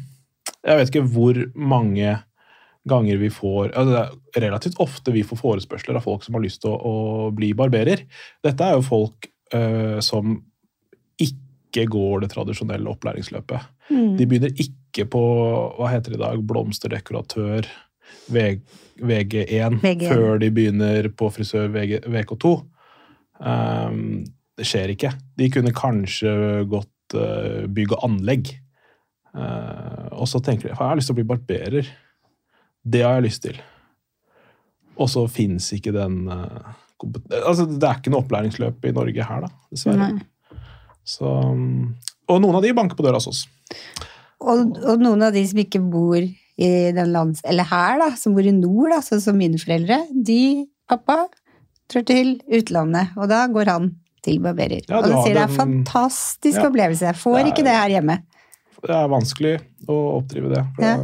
[0.66, 2.20] Jeg vet ikke hvor mange
[2.88, 6.42] ganger vi får altså Det er relativt ofte vi får forespørsler av folk som har
[6.42, 8.06] lyst til å, å bli barberer.
[8.44, 10.42] Dette er jo folk øh, som
[11.20, 13.62] ikke går det tradisjonelle opplæringsløpet.
[13.92, 14.18] Mm.
[14.18, 15.22] De begynner ikke på
[15.78, 17.66] hva heter det i dag, blomsterdekoratør
[18.32, 18.62] V-
[19.02, 20.08] VG1 VG1.
[20.10, 22.54] før de begynner på frisør VG, VK2.
[23.44, 24.24] Um,
[24.56, 25.12] det skjer ikke.
[25.36, 26.32] De kunne kanskje
[26.72, 28.54] gått uh, bygg og anlegg.
[29.36, 31.90] Uh, og så tenker de jeg har lyst til å bli barberer.
[32.86, 33.60] Det har jeg lyst til.
[34.96, 36.72] Og så fins ikke den uh,
[37.44, 40.14] altså, Det er ikke noe opplæringsløp i Norge her, da, dessverre.
[41.06, 41.92] Så, um,
[42.32, 43.44] og noen av de banker på døra hos oss.
[44.40, 46.24] Og, og noen av de som ikke bor
[46.58, 47.42] i den lands...
[47.44, 51.26] Eller her, da, som bor i nord, da, sånn som mine foreldre, de, pappa,
[51.92, 53.90] drar til utlandet, og da går han
[54.26, 54.82] til barberer.
[54.90, 56.70] Ja, og han sier det er en fantastisk Ja.
[56.70, 57.06] opplevelse.
[57.12, 58.16] Jeg får er- ikke det her hjemme.
[58.86, 59.56] Det er vanskelig
[59.90, 60.64] å oppdrive det.
[60.82, 60.96] Ja.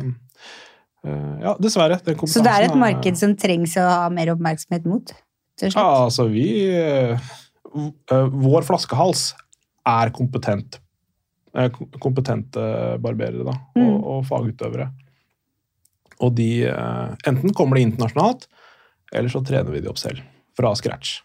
[1.06, 1.98] uh, ja, dessverre.
[2.30, 5.14] Så det er et marked som trengs å ha mer oppmerksomhet mot.
[5.62, 7.18] Ja, altså vi uh,
[7.76, 9.32] uh, Vår flaskehals
[9.86, 10.80] er kompetent.
[12.02, 14.04] Kompetente barberere da, og, Mm.
[14.04, 14.90] og fagutøvere.
[16.22, 18.48] Og de uh, Enten kommer de internasjonalt,
[19.12, 20.22] eller så trener vi de opp selv.
[20.58, 21.20] Fra scratch.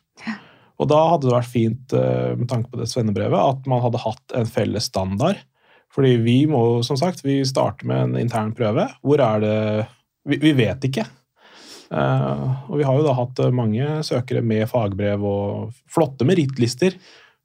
[0.77, 4.03] Og da hadde det vært fint, uh, med tanke på det svennebrevet, at man hadde
[4.03, 5.43] hatt en felles standard.
[5.95, 8.89] Fordi vi må, som sagt, vi starter med en intern prøve.
[9.03, 9.59] Hvor er det
[10.27, 11.05] Vi, vi vet ikke.
[11.87, 16.97] Uh, og vi har jo da hatt eh, mange søkere med fagbrev og flotte merittlister,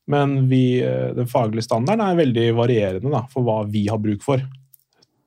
[0.09, 4.25] men vi, eh, den faglige standarden er veldig varierende da, for hva vi har bruk
[4.25, 4.41] for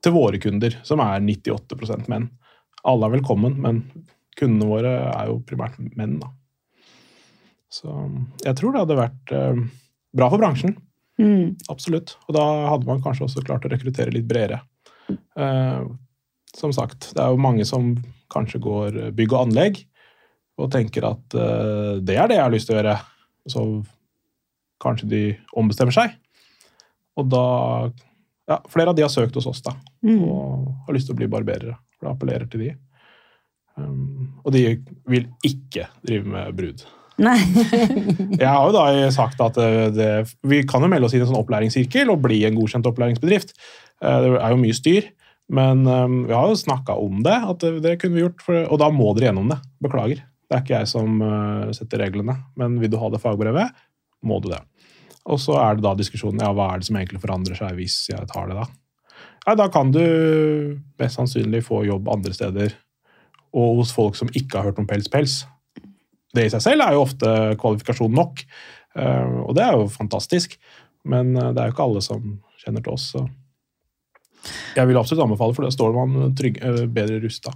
[0.05, 2.29] til våre kunder, som er 98 menn.
[2.85, 3.83] Alle er velkommen, men
[4.39, 6.19] kundene våre er jo primært menn.
[6.21, 6.31] Da.
[7.73, 7.91] Så
[8.45, 9.63] jeg tror det hadde vært eh,
[10.15, 10.77] bra for bransjen.
[11.21, 11.55] Mm.
[11.73, 12.17] Absolutt.
[12.29, 14.61] Og da hadde man kanskje også klart å rekruttere litt bredere.
[15.11, 15.83] Eh,
[16.55, 17.95] som sagt, det er jo mange som
[18.33, 19.83] kanskje går bygg og anlegg
[20.61, 22.99] og tenker at eh, det er det jeg har lyst til å gjøre.
[23.51, 23.65] Så
[24.83, 25.23] kanskje de
[25.57, 26.15] ombestemmer seg.
[27.19, 27.47] Og da
[28.51, 29.73] Ja, flere av de har søkt hos oss, da.
[30.05, 30.21] Mm.
[30.29, 31.79] Og har lyst til å bli barberere.
[31.97, 32.75] For det appellerer til de.
[33.79, 34.67] Um, og de
[35.11, 36.85] vil ikke drive med brud.
[37.23, 37.39] Nei.
[38.43, 40.11] Jeg har jo da sagt at det, det,
[40.47, 43.55] vi kan jo melde oss inn i en sånn opplæringssirkel og bli en godkjent opplæringsbedrift.
[44.03, 45.09] Eh, Det er jo mye styr,
[45.55, 48.61] men um, vi har jo snakka om det, at det, det kunne vi gjort, for,
[48.67, 49.61] og da må dere gjennom det.
[49.85, 50.23] Beklager.
[50.45, 53.85] Det er ikke jeg som eh, setter reglene, men vil du ha det fagbrevet,
[54.25, 54.61] må du det.
[55.25, 58.03] Og så er det da diskusjonen ja, hva er det som egentlig forandrer seg hvis
[58.11, 58.67] jeg tar det da.
[59.45, 60.01] Ja, da kan du
[61.01, 62.73] mest sannsynlig få jobb andre steder,
[63.55, 65.43] og hos folk som ikke har hørt om pels-pels.
[66.35, 68.43] Det i seg selv er jo ofte kvalifikasjon nok,
[68.99, 70.57] eh, og det er jo fantastisk.
[71.05, 73.11] Men eh, det er jo ikke alle som kjenner til oss.
[73.13, 73.25] Så.
[74.77, 77.55] Jeg vil absolutt anbefale, for da står man trygg, eh, bedre rusta.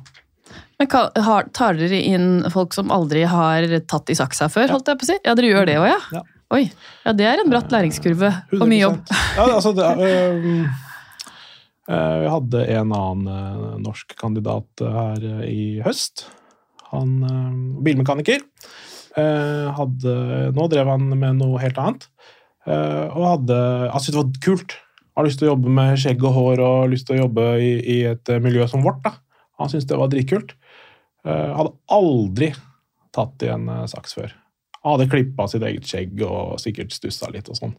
[0.78, 4.70] Men tar dere inn folk som aldri har tatt i saksa før?
[4.76, 5.16] holdt jeg på å si?
[5.24, 5.98] Ja, dere gjør det òg, ja?
[6.20, 6.22] Ja.
[6.48, 6.62] Oi,
[7.04, 9.10] ja, Det er en bratt læringskurve og mye jobb.
[9.36, 10.62] Ja, altså, det, øhm,
[11.92, 16.24] øh, vi hadde en annen øh, norsk kandidat øh, her øh, i høst.
[16.92, 18.40] Han øh, bilmekaniker.
[19.18, 20.16] øh, hadde,
[20.56, 22.08] nå drev han med noe helt annet.
[22.68, 23.60] øh, og hadde,
[23.92, 24.78] han syntes det var kult.
[25.18, 27.72] Har lyst til å jobbe med skjegg og hår og lyst til å jobbe i,
[27.82, 29.04] i et øh, miljø som vårt.
[29.04, 29.18] da.
[29.60, 30.54] Han syntes det var dritkult.
[31.28, 32.52] Hadde aldri
[33.12, 34.32] tatt i en øh, saks før.
[34.84, 37.74] Han hadde klippa sitt eget skjegg og sikkert stussa litt og sånn.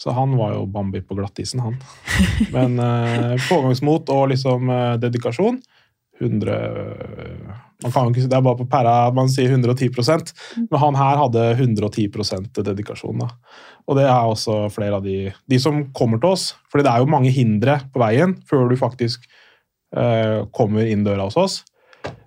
[0.00, 1.76] Så han var jo Bambi på glattisen, han.
[2.56, 5.60] Men eh, pågangsmot og liksom eh, dedikasjon
[6.20, 10.32] 100 eh, man kan jo ikke, Det er bare på pæra man sier 110%
[10.66, 13.22] men han her hadde 110% dedikasjon.
[13.22, 13.30] da.
[13.88, 16.50] Og det er også flere av de, de som kommer til oss.
[16.68, 19.24] For det er jo mange hindre på veien før du faktisk
[19.96, 21.60] eh, kommer inn døra hos oss.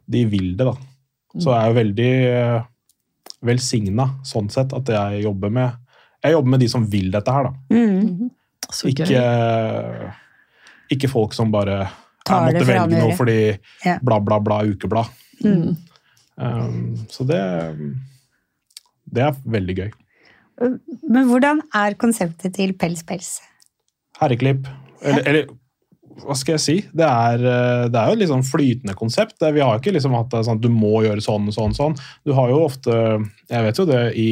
[0.09, 0.73] De vil det, da.
[1.37, 2.65] Så det er jo veldig eh,
[3.43, 5.79] velsigna sånn sett at jeg jobber med
[6.23, 7.51] jeg jobber med de som vil dette her, da.
[7.75, 8.29] Mm.
[8.71, 10.11] Så Ikke, gøy.
[10.95, 11.89] ikke folk som bare
[12.23, 13.97] Tar jeg måtte velge noe fordi Ja.
[14.01, 15.09] bla, bla, bla, ukeblad.
[15.43, 15.75] Mm.
[16.37, 17.41] Um, så det
[19.13, 19.91] Det er veldig gøy.
[21.09, 23.41] Men hvordan er konseptet til Pels Pels?
[24.21, 24.67] Herreklipp.
[25.01, 25.47] Eller, eller
[26.21, 26.75] hva skal jeg si?
[26.93, 29.39] Det er, eh, det er jo et litt sånn flytende konsept.
[29.41, 31.73] Vi har ikke liksom hatt det sånn at du må gjøre sånn og sånn.
[31.73, 31.95] sånn.
[32.25, 32.93] Du har jo ofte
[33.49, 34.29] Jeg vet jo det i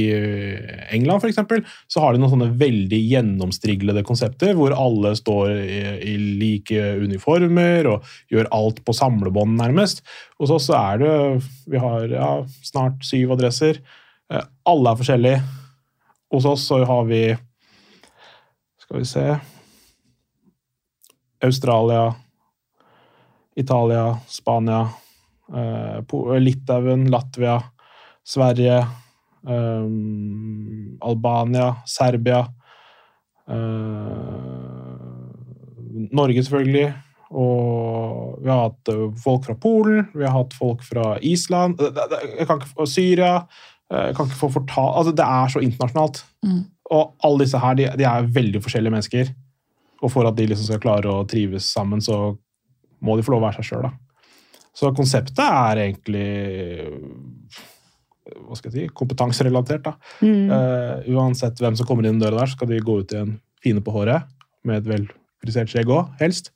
[0.91, 5.81] England, eksempel, så har de noen sånne veldig gjennomstriglede konsepter hvor alle står i,
[6.13, 10.01] i like uniformer og gjør alt på samlebånd, nærmest.
[10.39, 11.15] Hos oss er det
[11.69, 12.31] Vi har ja,
[12.65, 13.81] snart syv adresser.
[14.31, 15.41] Eh, Alle er forskjellige.
[16.31, 17.23] Hos oss så har vi
[18.81, 19.25] Skal vi se
[21.43, 22.15] Australia,
[23.55, 24.89] Italia, Spania,
[25.53, 27.63] eh, Litauen, Latvia,
[28.23, 28.77] Sverige,
[29.47, 29.87] eh,
[31.01, 32.47] Albania, Serbia
[33.49, 33.55] eh,
[36.11, 36.93] Norge, selvfølgelig.
[37.31, 38.89] Og vi har hatt
[39.23, 43.45] folk fra Polen, vi har hatt folk fra Island jeg kan ikke, Syria.
[43.91, 46.25] Jeg kan ikke få fortalt altså Det er så internasjonalt.
[46.43, 46.65] Mm.
[46.91, 49.31] Og alle disse her de, de er veldig forskjellige mennesker.
[50.01, 52.33] Og for at de liksom skal klare å trives sammen, så
[53.01, 53.91] må de få lov å være seg sjøl.
[54.77, 56.27] Så konseptet er egentlig
[58.31, 59.87] hva skal jeg si, kompetanserelatert.
[59.87, 59.95] da.
[60.21, 60.51] Mm.
[60.51, 63.33] Uh, uansett hvem som kommer inn døra der, så skal de gå ut i en
[63.63, 64.29] fine på håret
[64.67, 66.51] med et velfrisert skjegg òg, helst.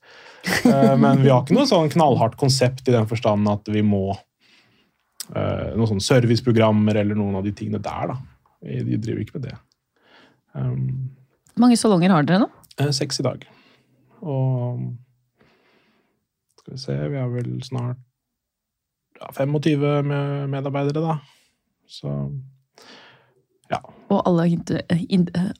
[0.62, 4.04] Uh, men vi har ikke noe sånn knallhardt konsept i den forstand at vi må
[4.14, 8.18] uh, Noen sånne serviceprogrammer eller noen av de tingene der, da.
[8.66, 9.56] Vi, de driver ikke med det.
[10.56, 10.84] Um,
[11.60, 12.50] mange salonger har dere nå?
[12.80, 13.46] Eh, Seks i dag.
[14.20, 14.82] Og
[16.60, 18.02] Skal vi se, vi har vel snart
[19.20, 21.16] ja, 25 med medarbeidere, da.
[21.86, 22.10] Så
[24.10, 24.44] Og alle,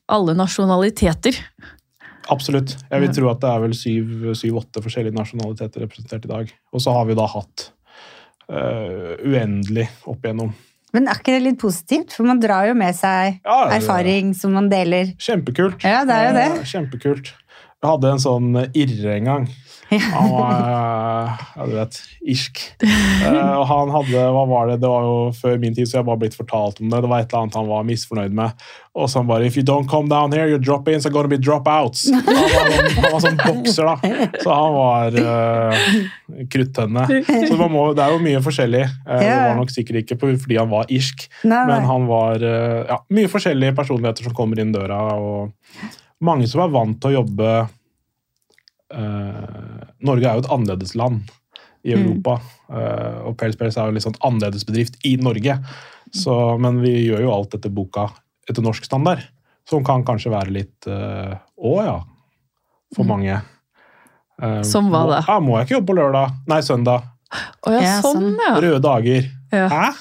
[0.09, 1.39] alle nasjonaliteter.
[2.31, 2.77] absolutt.
[2.91, 6.53] Jeg vil tro at det er vel syv-åtte forskjellige nasjonaliteter representert i dag.
[6.73, 7.71] Og så har vi da hatt
[8.51, 10.53] uh, uendelig opp igjennom.
[10.95, 12.15] Men er ikke det litt positivt?
[12.15, 15.11] For man drar jo med seg Ja, erfaring som man deler.
[15.19, 15.83] Kjempekult.
[15.85, 16.47] Ja, det er jo det.
[16.61, 17.33] Eh, Kjempekult.
[17.87, 19.47] Jeg hadde en sånn irre en gang.
[19.87, 21.97] Han var, eh, ja, du vet,
[22.27, 22.59] irsk.
[22.83, 26.07] Eh, og han hadde, hva var det, det var jo før min tid, så jeg
[26.09, 26.99] bare blitt fortalt om det.
[27.05, 28.65] Det var et eller annet han var misfornøyd med.
[28.99, 31.39] Og så han bare, if you don't come down here, you're drop-ins are gonna be
[31.39, 32.03] drop-outs.
[32.11, 33.95] Han, var sånn- han var sånn bokser da.
[34.43, 35.87] Så han var uh,
[36.51, 37.07] kruttønne.
[37.47, 38.83] Så man må, det er jo mye forskjellig.
[39.07, 41.29] Uh, Det var nok sikkert ikke fordi han var irsk.
[41.71, 45.55] Men han var uh, ja, mye forskjellige personligheter som kommer inn døra, og
[46.27, 47.55] mange som er vant til å jobbe
[48.93, 51.31] Norge er jo et annerledes land
[51.87, 52.03] i Mm.
[52.03, 52.41] Europa,
[52.73, 55.59] eh, og Pels Pels er jo en litt sånn annerledes bedrift i Norge.
[56.15, 58.09] Så, men vi gjør jo alt etter boka,
[58.49, 59.23] etter norsk standard,
[59.69, 62.01] som kan kanskje være litt eh, Å ja,
[62.95, 63.09] for Mm.
[63.09, 63.43] mange.
[64.43, 65.21] Uh, Som hva må- da?
[65.29, 66.35] Ja, må jeg ikke jobbe på lørdag?
[66.47, 67.03] Nei, søndag.
[67.67, 68.37] Oh, ja, Ja, sånn, sånn.
[68.37, 68.61] ja.
[68.61, 69.31] Røde dager.
[69.53, 69.69] Ja.
[69.69, 69.95] Hæ?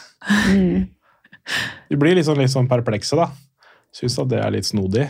[0.52, 0.89] Mm.
[1.89, 3.30] De blir sånn, litt sånn perplekse, da.
[3.93, 5.10] Syns at det er litt snodig.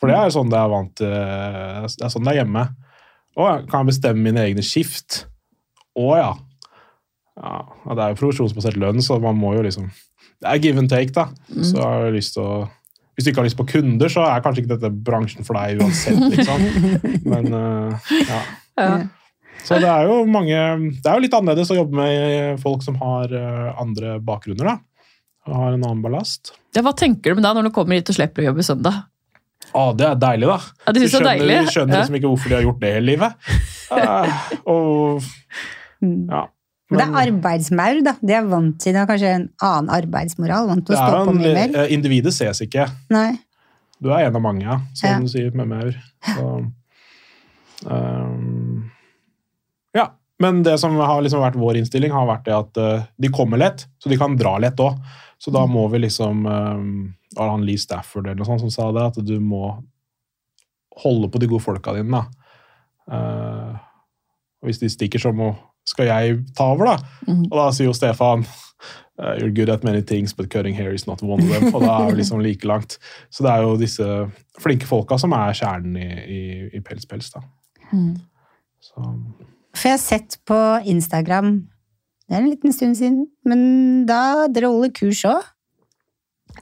[0.00, 1.06] For det er sånn det er vant til.
[1.06, 2.68] Det er sånn det er hjemme.
[3.36, 5.26] Å, kan jeg bestemme mine egne skift?
[5.96, 6.30] Å ja.
[7.36, 7.52] ja.
[7.84, 9.90] ja, Det er jo profesjonsbasert lønn, så man må jo liksom
[10.40, 11.28] Det er give and take, da.
[11.64, 12.56] Så har jeg lyst til å
[13.16, 15.84] Hvis du ikke har lyst på kunder, så er kanskje ikke dette bransjen for deg
[15.84, 16.66] uansett, liksom.
[17.32, 18.40] Men uh, ja.
[18.76, 18.96] Ja.
[19.66, 20.56] Så det er jo mange
[21.00, 24.76] Det er jo litt annerledes å jobbe med folk som har øh, andre bakgrunner, da.
[25.46, 26.52] Og har en annen ballast.
[26.74, 29.04] Ja, hva tenker du med det når du kommer hit og slipper å jobbe søndag?
[29.76, 30.58] Å, det er deilig, da.
[30.86, 31.56] Ja, du er skjønner, deilig?
[31.66, 33.32] de skjønner liksom ikke hvorfor de har gjort det hele livet.
[33.90, 35.22] Uh, og
[36.04, 36.28] Mm.
[36.30, 36.42] ja.
[36.92, 38.12] Men det er arbeidsmaur, da.
[38.22, 40.68] De er vant til det, er kanskje en annen arbeidsmoral.
[40.68, 41.72] Vant til å stå på mye mer.
[41.82, 42.84] eh, Individet ses ikke.
[43.10, 43.32] Nei.
[43.98, 45.18] Du er en av mange, ja, som Ja.
[45.18, 45.96] du sier med maur.
[46.28, 46.46] Så,
[47.90, 48.90] ehm,
[49.96, 50.06] ja.
[50.38, 53.58] Men det som har liksom vært vår innstilling, har vært det at eh, de kommer
[53.58, 54.98] lett, så de kan dra lett òg.
[55.38, 58.86] Så da må vi liksom Var det han Lee Stafford eller noe sånt som sa
[58.96, 59.02] det?
[59.10, 59.74] At du må
[61.02, 62.10] holde på de gode folka dine.
[62.10, 62.46] da.
[63.12, 63.74] Eh,
[64.66, 65.52] hvis de stikker, så må,
[65.86, 66.96] skal jeg ta over, da.
[67.28, 67.48] Mhm.
[67.50, 68.46] Og da sier jo Stefan
[69.18, 71.74] uh, You're good at many things, but cutting hair is not one of them.
[71.74, 72.98] Og da er vi liksom like langt.
[73.30, 74.08] Så det er jo disse
[74.60, 76.42] flinke folka som er kjernen i, i,
[76.76, 77.44] i Pels Pels, da.
[77.92, 78.16] Mm.
[78.82, 79.02] Så,
[79.76, 81.68] For jeg har sett på Instagram
[82.26, 83.60] Det er en liten stund siden, men
[84.08, 85.44] da dere holder kurs òg.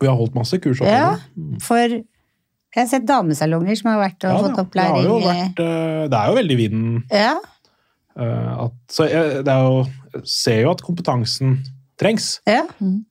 [0.00, 0.90] vi har holdt masse kurs Også.
[0.90, 1.14] Ja.
[1.38, 1.54] Mm.
[1.64, 5.04] For jeg har sett damesalonger som har vært og Ja, fått opplæring.
[5.06, 7.04] det, vært, eh, det er jo veldig vinden.
[7.10, 7.34] Ja.
[8.18, 11.56] eh, at, så jeg, det jo, jeg ser jo at kompetansen
[11.98, 12.40] trengs.
[12.46, 12.64] ja.
[12.80, 13.04] Mm.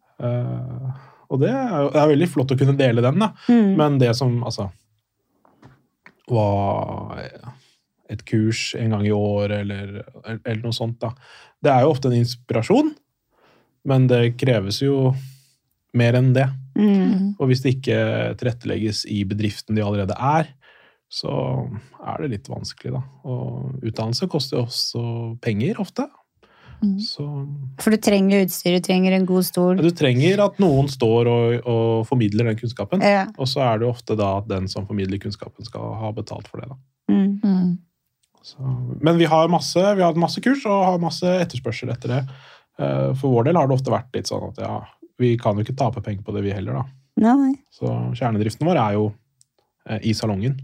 [1.34, 3.32] og det er jo det er veldig flott å kunne dele den, da.
[3.50, 3.72] Mm.
[3.80, 4.70] Men det som altså
[6.30, 7.18] var
[8.14, 10.02] et kurs en gang i året eller,
[10.34, 11.14] eller noe sånt, da.
[11.64, 12.92] Det er jo ofte en inspirasjon,
[13.90, 15.14] men det kreves jo
[15.98, 16.48] mer enn det.
[16.78, 17.36] Mm.
[17.38, 18.00] Og hvis det ikke
[18.40, 20.50] tilrettelegges i bedriften de allerede er,
[21.14, 21.32] så
[22.02, 23.04] er det litt vanskelig, da.
[23.30, 25.04] Og utdannelse koster jo også
[25.44, 26.08] penger, ofte.
[26.84, 26.98] Mm.
[27.00, 27.26] Så
[27.80, 29.78] For du trenger utstyr, du trenger en god stol.
[29.80, 33.06] du trenger at noen står og, og formidler den kunnskapen.
[33.06, 33.28] Ja.
[33.38, 36.64] Og så er det ofte da at den som formidler kunnskapen, skal ha betalt for
[36.64, 36.74] det.
[36.74, 36.80] da.
[37.14, 37.23] Mm.
[38.44, 38.60] Så,
[39.00, 42.22] men vi har, masse, vi har hatt masse kurs og har masse etterspørsel etter det.
[42.80, 44.74] Eh, For vår del har det ofte vært litt sånn at ja,
[45.22, 46.82] vi kan jo ikke tape penger på det, vi heller.
[46.82, 46.86] da.
[47.24, 47.54] Nei.
[47.72, 47.88] Så
[48.20, 49.06] kjernedriften vår er jo
[49.88, 50.58] eh, i salongen.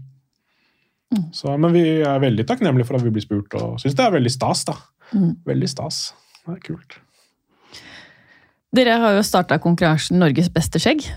[1.10, 1.24] Mm.
[1.34, 4.14] Så, men vi er veldig takknemlige for at vi blir spurt, og syns det er
[4.18, 4.66] veldig stas.
[4.68, 4.76] da.
[5.16, 5.32] Mm.
[5.48, 6.02] Veldig stas.
[6.44, 6.98] Det er kult.
[8.76, 11.08] Dere har jo starta konkurransen Norges beste skjegg.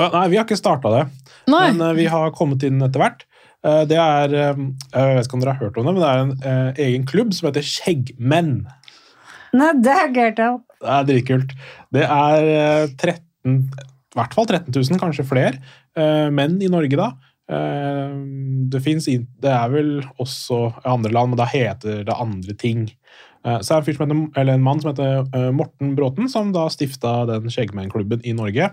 [0.00, 1.02] Nei, vi har ikke starta det,
[1.50, 1.66] Nei.
[1.74, 3.26] men eh, vi har kommet inn etter hvert.
[3.66, 4.60] Eh, det er eh,
[4.94, 7.06] Jeg vet ikke om dere har hørt om det, men det er en eh, egen
[7.08, 8.54] klubb som heter Skjeggmenn.
[9.56, 10.60] Nei, det er gørt av.
[10.80, 11.56] Det er dritkult.
[11.92, 15.58] Det er eh, 13 I hvert fall 13 000, kanskje flere,
[15.98, 17.10] eh, menn i Norge, da.
[17.50, 18.14] Eh,
[18.70, 19.06] Det finnes
[19.42, 19.90] Det er vel
[20.22, 22.88] også i andre land, men da heter det andre ting.
[23.44, 26.68] Eh, Så er det en, heter, en mann som heter eh, Morten Bråten, som da
[26.70, 28.70] stifta den Skjeggmennklubben i Norge.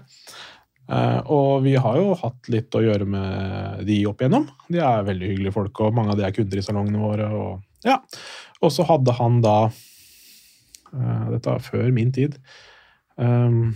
[0.88, 4.48] Eh, Og vi har jo hatt litt å gjøre med de opp igjennom.
[4.72, 7.28] De er veldig hyggelige folk, og mange av de er kunder i salongene våre.
[7.36, 8.00] Og, ja.
[8.62, 12.40] og så hadde han da eh, Dette var før min tid.
[13.18, 13.74] Um,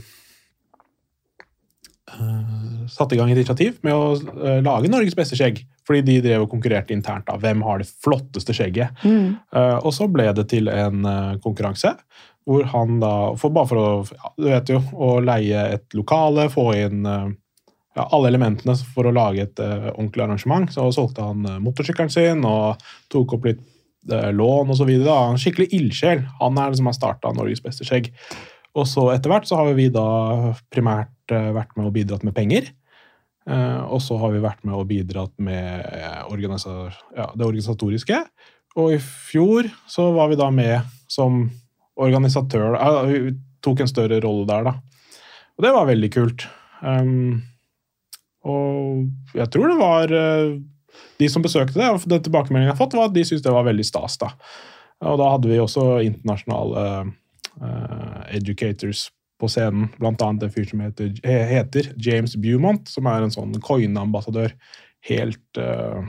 [2.13, 5.65] eh, satte i gang et initiativ med å lage Norges beste skjegg.
[5.81, 7.25] Fordi de drev og konkurrerte internt.
[7.27, 7.35] da.
[7.41, 9.01] Hvem har det flotteste skjegget?
[9.01, 9.33] Mm.
[9.81, 11.01] Og så ble det til en
[11.41, 11.95] konkurranse
[12.47, 16.47] hvor han da for Bare for å ja, du vet jo, å leie et lokale,
[16.51, 17.29] få inn eh,
[17.95, 20.71] ja, alle elementene for å lage et uh, ordentlig arrangement.
[20.71, 23.61] Så solgte han uh, motorsykkelen sin og tok opp litt
[24.11, 24.91] uh, lån osv.
[24.95, 26.23] En skikkelig ildsjel.
[26.39, 28.11] Han er det som har starta Norges beste skjegg.
[28.79, 30.05] Og så etter hvert så har vi da
[30.71, 32.71] primært uh, vært med og bidratt med penger.
[33.51, 35.81] Og så har vi vært med og bidratt med
[36.29, 36.69] organisa
[37.17, 38.19] ja, det organisatoriske.
[38.77, 41.47] Og i fjor så var vi da med som
[42.01, 42.75] organisatør.
[42.77, 44.75] Ja, tok en større rolle der, da.
[45.57, 46.47] Og det var veldig kult.
[46.81, 47.41] Um,
[48.49, 50.55] og jeg tror det var eh,
[51.21, 53.53] de som besøkte det, og den tilbakemeldingen jeg har fått, var at de syntes det
[53.53, 54.17] var veldig stas.
[54.21, 54.31] da.
[55.05, 56.85] Og da hadde vi også internasjonale
[57.61, 59.07] uh, educators
[59.41, 63.55] på scenen, blant annet en fyr som heter, heter James Beaumont, som er en sånn
[63.65, 64.53] coin-ambassadør.
[65.09, 66.05] Helt uh,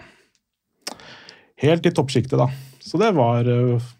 [1.62, 2.48] Helt i toppsjiktet, da.
[2.83, 3.92] Så det var uh,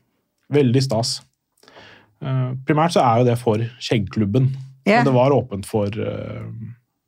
[0.53, 1.21] veldig stas.
[2.23, 4.53] Eh, primært så er jo det for skjeggklubben,
[4.87, 4.97] Ja.
[5.03, 6.43] men det var åpent for eh,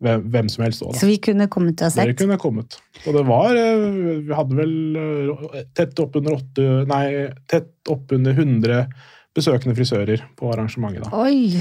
[0.04, 0.94] hvem, som helst òg.
[0.98, 2.18] Så vi kunne kommet og Dere sett.
[2.18, 2.78] kunne kommet.
[3.06, 5.36] Og det var eh, Vi hadde vel
[5.74, 8.88] tett oppunder åtte Nei, tett oppunder 100
[9.34, 11.04] besøkende frisører på arrangementet.
[11.08, 11.22] da.
[11.24, 11.54] Oi!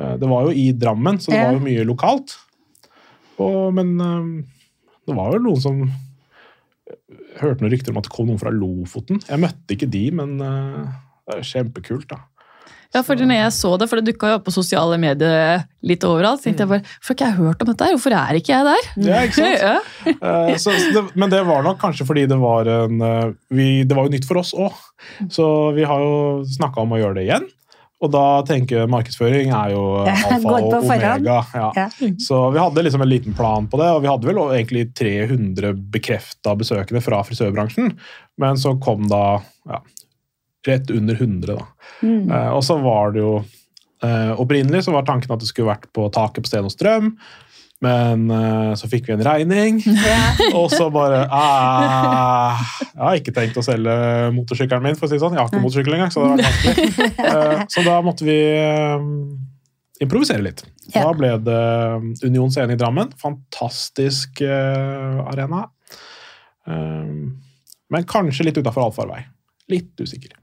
[0.00, 1.44] Det var jo i Drammen, så det Ja.
[1.50, 2.36] var jo mye lokalt.
[3.38, 5.82] Og, men det var jo noen som
[7.40, 9.20] hørte noen rykter om at det kom noen fra Lofoten.
[9.28, 12.16] Jeg møtte ikke de, men det er kjempekult, da.
[12.90, 16.02] Ja, for når jeg så det, for det dukka jo opp på sosiale medier litt
[16.08, 17.86] overalt, så tenkte jeg bare Hvorfor har ikke jeg hørt om dette?
[17.86, 17.94] her?
[17.94, 18.88] Hvorfor er ikke jeg der?
[19.06, 19.62] Ja, ikke sant?
[19.62, 20.16] Ja.
[20.16, 23.68] Eh, så, så det, men det var nok kanskje fordi det var en eh, vi,
[23.86, 24.74] Det var jo nytt for oss òg.
[25.30, 25.46] Så
[25.78, 27.46] vi har jo snakka om å gjøre det igjen.
[28.00, 31.14] Og da tenker jeg markedsføring er jo Ja, alfa og omega.
[31.22, 31.40] Ja.
[31.76, 31.86] Ja.
[32.18, 35.74] Så vi hadde liksom en liten plan på det, og vi hadde vel egentlig 300
[35.94, 37.92] bekrefta besøkende fra frisørbransjen.
[38.40, 39.24] Men så kom da
[39.68, 39.82] ja,
[40.66, 41.66] rett under 100, da.
[42.02, 42.30] Mm.
[42.30, 43.36] Eh, og så var det jo
[44.04, 47.14] eh, Opprinnelig så var tanken at det skulle vært på taket på Sten og Strøm,
[47.80, 49.78] men uh, så fikk vi en regning.
[50.58, 53.94] Og så bare ah, Jeg har ikke tenkt å selge
[54.36, 55.38] motorsykkelen min, for å si det sånn.
[55.38, 57.64] Jeg har ikke motorsykkel engang, så det var vanskelig.
[57.72, 58.36] Så da måtte vi
[60.04, 60.60] improvisere litt.
[60.90, 61.06] Ja.
[61.06, 61.62] Da ble det
[62.28, 63.16] Union Scene i Drammen.
[63.24, 65.62] Fantastisk arena.
[66.68, 69.22] Men kanskje litt utafor allfarvei.
[69.72, 70.36] Litt usikker.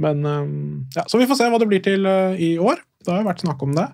[0.00, 0.46] Men eh,
[0.96, 2.80] ja, Så vi får se hva det blir til eh, i år.
[3.02, 3.88] Det har jo vært snakk om det.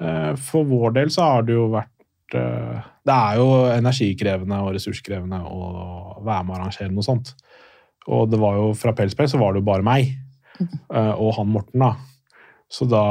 [0.00, 4.72] Eh, For vår del så har det jo vært eh, Det er jo energikrevende og
[4.76, 7.34] ressurskrevende å være med og arrangere noe sånt.
[8.08, 10.10] Og det var jo fra Pelspel så var det jo bare meg
[10.60, 11.94] eh, og han Morten, da.
[12.72, 13.04] Så da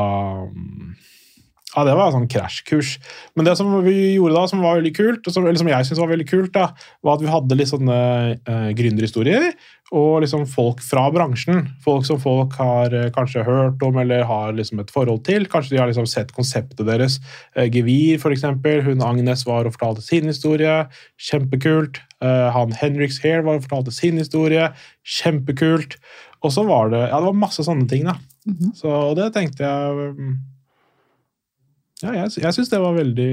[1.73, 2.97] Ja, det var sånn krasjkurs.
[3.33, 6.01] Men det som vi gjorde da, som var veldig kult, som, eller som jeg syntes
[6.03, 6.67] var veldig kult, da,
[7.01, 7.95] var at vi hadde litt sånne
[8.37, 9.47] eh, gründerhistorier.
[9.93, 11.65] Og liksom folk fra bransjen.
[11.85, 15.49] Folk som folk har eh, kanskje hørt om eller har liksom et forhold til.
[15.49, 17.17] Kanskje de har liksom sett konseptet deres.
[17.57, 18.85] Eh, Gevir, eksempel.
[18.85, 20.83] Hun Agnes var og fortalte sin historie.
[21.17, 22.03] Kjempekult.
[22.21, 24.69] Eh, han Henriks Hair var og fortalte sin historie.
[25.17, 25.97] Kjempekult.
[26.43, 28.19] Og så var det ja, det var masse sånne ting, da.
[28.45, 28.73] Mhm.
[28.77, 30.33] Så det tenkte jeg mm,
[32.03, 33.31] Ja, jeg, jeg syns det var veldig,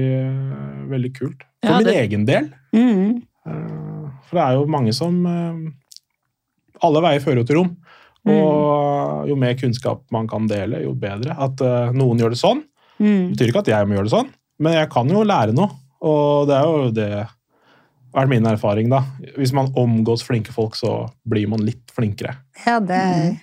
[0.91, 1.43] veldig kult.
[1.61, 2.49] For Ja, min det- egen del.
[2.73, 3.21] Mm.
[3.45, 5.71] Eh, For det er jo mange som eh,
[6.81, 7.75] Alle veier fører jo til rom.
[8.31, 11.33] Og jo mer kunnskap man kan dele, jo bedre.
[11.37, 12.63] At eh, noen gjør det sånn,
[13.01, 13.31] Mm.
[13.33, 14.27] betyr ikke at jeg må gjøre det sånn,
[14.61, 15.71] men jeg kan jo lære noe.
[16.05, 17.27] Og det er jo det
[18.13, 18.99] vært min erfaring, da.
[19.39, 22.35] Hvis man omgås flinke folk, så blir man litt flinkere.
[22.67, 23.39] Ja, det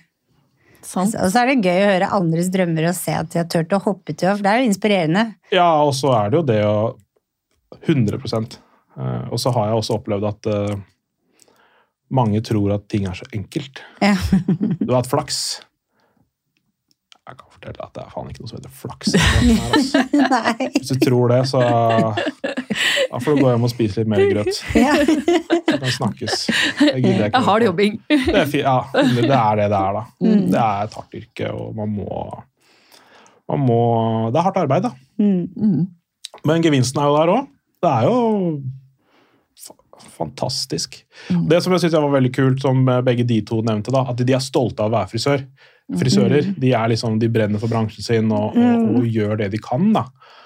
[0.85, 1.15] Sant.
[1.19, 3.73] Og så er det gøy å høre andres drømmer og se at de har turt
[3.75, 5.23] å hoppe til, for det er jo inspirerende.
[5.53, 6.79] Ja, og så er det jo det å
[7.85, 8.19] 100
[8.99, 10.79] Eh, Og så har jeg også opplevd at eh,
[12.11, 13.79] mange tror at ting er så enkelt.
[14.03, 14.15] Ja.
[14.81, 15.61] Du har hatt flaks.
[17.29, 19.11] Jeg kan fortelle at det er faen ikke noe som heter flaks.
[19.13, 20.69] her, altså.
[20.79, 24.61] Hvis du tror det, så da får du gå hjem og spise litt mer grøt.
[24.73, 24.95] Ja.
[25.69, 26.47] Det kan snakkes.
[26.81, 27.37] Jeg gidder ikke.
[27.37, 27.99] Jeg har det jobbing.
[28.09, 30.01] Det er, ja, det er det det er, da.
[30.25, 30.41] Mm.
[30.49, 32.23] Det er et hardt yrke, og man må,
[33.53, 33.79] man må
[34.33, 34.91] Det er hardt arbeid, da.
[35.21, 35.45] Mm.
[35.53, 35.85] Mm.
[36.49, 37.53] Men gevinsten er jo der òg.
[37.85, 38.17] Det er jo
[40.17, 40.97] fantastisk.
[41.29, 41.45] Mm.
[41.53, 44.33] Det som jeg synes var veldig kult, som begge de to nevnte, da, at de
[44.33, 45.45] er stolte av å være frisør.
[45.97, 49.61] Frisører de, er liksom, de brenner for bransjen sin og, og, og gjør det de
[49.63, 50.03] kan da,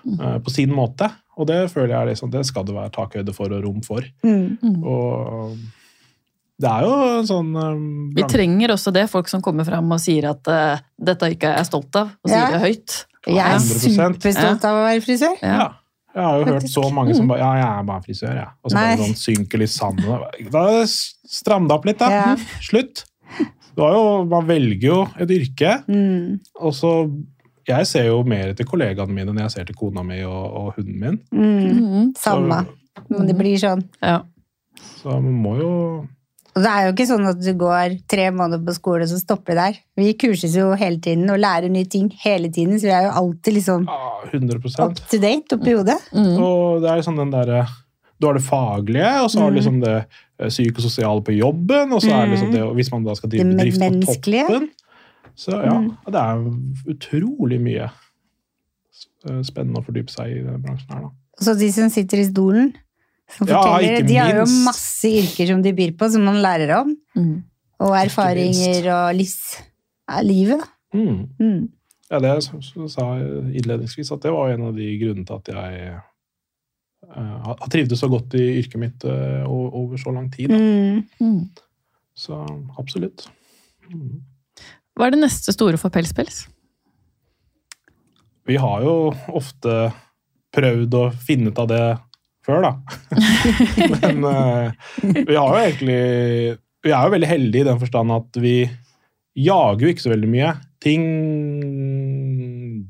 [0.08, 1.10] eh, på sin måte.
[1.36, 4.06] Og det føler jeg er liksom, det skal det være takhøyde for og rom for.
[4.24, 4.84] Mm.
[4.86, 5.56] Og
[6.64, 10.00] det er jo en sånn um, Vi trenger også det, folk som kommer fram og
[10.02, 12.52] sier at uh, dette er er jeg stolt av, og sier Ja.
[12.54, 13.00] det høyt.
[13.24, 15.40] Jeg er superstolt av å være frisør.
[15.42, 15.56] Ja.
[15.64, 15.72] Ja.
[16.14, 18.50] Jeg har jo hørt så mange som bare Ja, jeg er bare frisør, jeg.
[18.62, 20.28] Og så bare sånn synker litt sanden.
[20.54, 22.10] Da stram det opp litt, da.
[22.14, 22.60] Ja.
[22.62, 23.06] Slutt.
[23.78, 26.40] Jo, man velger jo et yrke, Mm.
[26.62, 26.92] og så
[27.66, 30.74] Jeg ser jo mer etter kollegaene mine enn jeg ser til kona mi og, og
[30.76, 31.20] hunden min.
[31.32, 31.78] Mm.
[31.80, 32.10] Mm.
[32.20, 32.58] Samme.
[33.08, 33.86] Men det blir sånn.
[34.04, 34.18] Ja.
[35.00, 35.72] Så man må jo
[36.56, 39.18] Og det er jo ikke sånn at du går tre måneder på skole, og så
[39.18, 39.78] stopper det der.
[39.98, 43.16] Vi kurses jo hele tiden og lærer nye ting hele tiden, så vi er jo
[43.22, 45.98] alltid liksom ja, 100 up to date oppi hodet.
[46.14, 46.36] Mm.
[46.44, 47.64] Og det er jo sånn den derre
[48.24, 49.96] Du har det faglige, og så har du liksom det
[50.40, 53.44] eh, psykososiale på jobben, og så er det liksom det Hvis man da skal drive
[53.50, 54.46] Det bedrift på menneskelige.
[54.48, 54.70] toppen
[55.36, 55.90] Så ja, Mm.
[56.14, 57.90] det er utrolig mye
[59.28, 61.12] eh, spennende å fordype seg i denne bransjen her, da.
[61.44, 62.74] Så de som sitter i stolen,
[63.34, 66.76] som forteller, ja, de har jo masse yrker som de byr på, som man lærer
[66.82, 66.92] om.
[67.18, 67.36] Mm.
[67.84, 69.40] Og erfaringer og livs...
[70.12, 70.68] Ja, livet, da.
[71.00, 71.22] Mm.
[71.40, 71.62] Mm.
[72.12, 75.26] Ja, det jeg s- s- sa jeg innledningsvis, at det var en av de grunnene
[75.26, 76.02] til at jeg eh,
[77.14, 80.52] har har trivdes så godt i yrket mitt eh, over så lang tid.
[80.52, 81.04] Mm.
[81.22, 81.42] Mm.
[82.18, 82.38] Så
[82.80, 83.28] absolutt.
[83.92, 84.24] Mm.
[84.94, 86.46] Hva er det neste store for Pelspels?
[88.48, 89.92] Vi har jo ofte
[90.54, 91.84] prøvd å finne ut av det
[92.46, 92.74] før, da.
[93.96, 96.02] Men uh, vi har jo egentlig
[96.84, 98.58] Vi er jo veldig heldige i den forstand at vi
[99.40, 100.52] jager jo ikke så veldig mye.
[100.84, 101.06] ting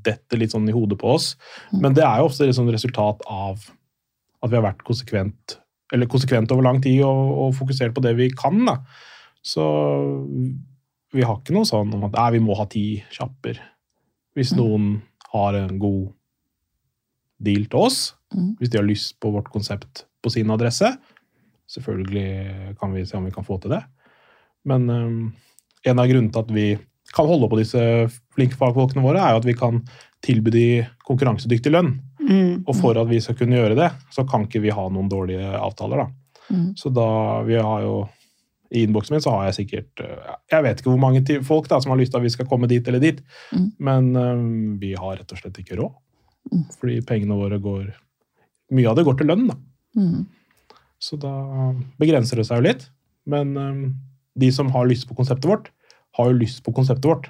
[0.04, 1.34] detter litt sånn i hodet på oss.
[1.72, 3.62] Men det er jo ofte et sånn resultat av
[4.44, 5.58] at vi har vært konsekvent,
[5.94, 8.66] eller konsekvent over lang tid og, og fokusert på det vi kan.
[8.68, 8.78] Da.
[9.44, 9.64] Så
[11.14, 13.60] vi har ikke noe sånn om at nei, vi må ha ti kjapper.
[14.36, 14.58] Hvis Mm.
[14.60, 14.86] noen
[15.34, 16.12] har en god
[17.44, 18.56] deal til oss, Mm.
[18.58, 20.98] hvis de har lyst på vårt konsept på sin adresse,
[21.70, 23.84] selvfølgelig kan vi se om vi kan få til det.
[24.66, 25.34] Men um,
[25.86, 26.80] en av grunnene til at vi
[27.14, 27.80] kan holde på disse
[28.34, 29.82] flinke fagfolkene våre, er jo at vi kan
[30.24, 32.00] tilby de konkurransedyktig lønn.
[32.24, 32.64] Mm.
[32.68, 35.44] Og for at vi skal kunne gjøre det, så kan ikke vi ha noen dårlige
[35.60, 36.06] avtaler.
[36.06, 36.54] da.
[36.54, 36.70] Mm.
[36.80, 37.08] Så da
[37.48, 38.10] vi har jo
[38.74, 40.02] I innboksen min så har jeg sikkert
[40.52, 42.68] Jeg vet ikke hvor mange folk da som har lyst til at vi skal komme
[42.68, 43.20] dit eller dit,
[43.54, 43.68] Mm.
[43.80, 45.94] men um, vi har rett og slett ikke råd.
[46.52, 46.64] Mm.
[46.80, 47.94] Fordi pengene våre går
[48.74, 49.56] Mye av det går til lønn, da.
[50.00, 50.26] Mm.
[51.00, 52.88] Så da begrenser det seg jo litt.
[53.30, 53.94] Men um,
[54.40, 55.70] de som har lyst på konseptet vårt,
[56.18, 57.30] har jo lyst på konseptet vårt.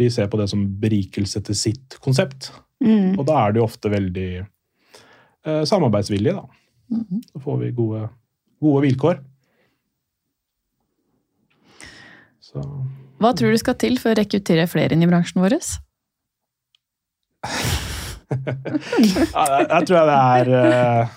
[0.00, 2.50] De ser på det som berikelse til sitt konsept.
[2.82, 3.18] Mm.
[3.18, 6.44] Og da er det jo ofte veldig eh, samarbeidsvillig, da.
[6.92, 7.22] Mm.
[7.32, 8.08] Så får vi gode,
[8.62, 9.22] gode vilkår.
[12.42, 12.64] Så
[13.22, 15.56] Hva tror du skal til for å rekruttere flere inn i bransjen vår?
[18.32, 21.14] ja, jeg, jeg tror jeg det er uh,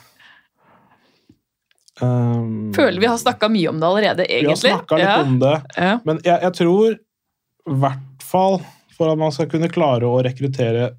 [2.02, 4.48] um, Føler vi har snakka mye om det allerede, egentlig.
[4.48, 5.18] Vi har snakka litt ja.
[5.24, 5.56] om det.
[5.76, 5.98] Ja.
[6.08, 8.60] Men jeg, jeg tror i hvert fall
[8.96, 10.94] for at man skal kunne klare å rekruttere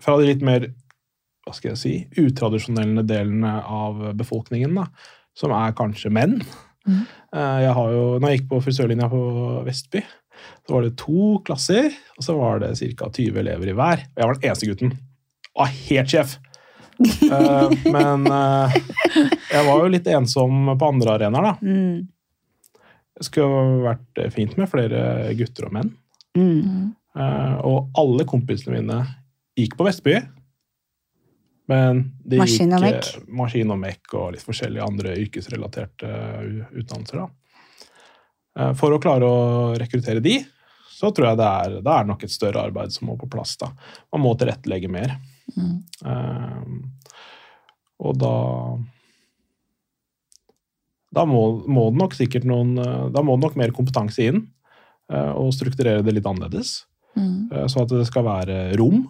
[0.00, 0.68] fra de litt mer
[1.46, 4.86] hva skal jeg si, utradisjonelle delene av befolkningen, da,
[5.36, 6.40] som er kanskje menn.
[6.86, 7.06] Mhm.
[7.34, 9.20] Eh, Jeg har jo, når jeg gikk på frisørlinja på
[9.66, 10.02] Vestby,
[10.66, 13.08] så var det to klasser, og så var det ca.
[13.10, 14.04] 20 elever i hver.
[14.04, 14.94] Og jeg var den eneste gutten.
[15.56, 16.38] Og helt sjef!
[17.00, 18.78] Eh, men eh,
[19.50, 21.54] jeg var jo litt ensom på andre arenaer, da.
[21.60, 22.82] Mm.
[23.16, 25.90] Det skulle vært fint med flere gutter og menn.
[26.38, 26.92] Mm.
[27.66, 29.00] Og alle kompisene mine
[29.60, 30.16] gikk på Vestby.
[31.70, 36.62] Men det Maskin og gikk eh, maskin og MEC og litt forskjellige andre yrkesrelaterte eh,
[36.82, 37.22] utdannelser.
[37.22, 37.88] Da.
[38.58, 39.42] Eh, For å klare å
[39.78, 40.40] rekruttere de,
[40.90, 43.54] så tror jeg det er, det er nok et større arbeid som må på plass.
[43.60, 43.70] da.
[44.12, 45.14] Man må tilrettelegge mer.
[45.56, 45.76] Mm.
[46.06, 46.64] Eh,
[48.00, 48.34] og da
[51.10, 54.44] Da må, må det nok sikkert noen eh, Da må det nok mer kompetanse inn,
[55.10, 56.84] Uh, og strukturere det litt annerledes.
[57.18, 57.50] Mm.
[57.50, 59.08] Uh, Så at det skal være rom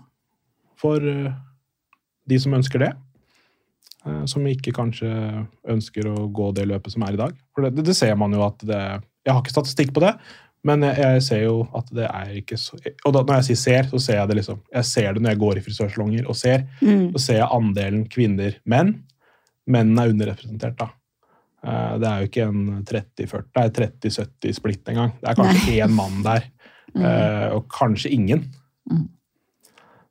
[0.80, 1.32] for eh,
[2.30, 2.92] de som ønsker det.
[4.06, 5.10] eh, Som ikke kanskje
[5.68, 7.34] ønsker å gå det løpet som er i dag.
[7.54, 8.80] For det, det ser man jo at det
[9.26, 10.14] Jeg har ikke statistikk på det,
[10.64, 13.60] men jeg, jeg ser jo at det er ikke så Og da, når jeg sier
[13.60, 16.36] ser, så ser jeg det liksom Jeg ser det når jeg går i frisørsalonger og
[16.36, 16.64] ser.
[16.80, 17.10] Mm.
[17.16, 18.94] Så ser jeg andelen kvinner-menn.
[19.70, 20.88] Mennene er underrepresentert, da.
[21.64, 25.12] Eh, Det er jo ikke en 30-40, det er 30-70 splitt engang.
[25.20, 26.48] Det er kanskje én mann der,
[26.94, 27.04] mm.
[27.56, 28.46] og kanskje ingen.
[28.90, 29.08] Mm.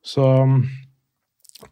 [0.09, 0.25] Så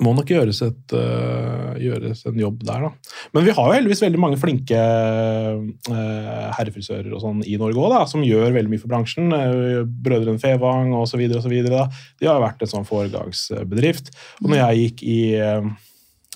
[0.03, 3.17] må nok gjøres, et, uh, gjøres en jobb der, da.
[3.33, 7.95] Men vi har jo heldigvis veldig mange flinke uh, herrefrisører og sånn i Norge òg,
[8.11, 9.31] som gjør veldig mye for bransjen.
[9.31, 11.23] Uh, Brødrene Fevang osv.
[11.23, 11.89] De har
[12.27, 14.11] jo vært en sånn foregangsbedrift.
[14.43, 15.71] Og når jeg gikk i uh,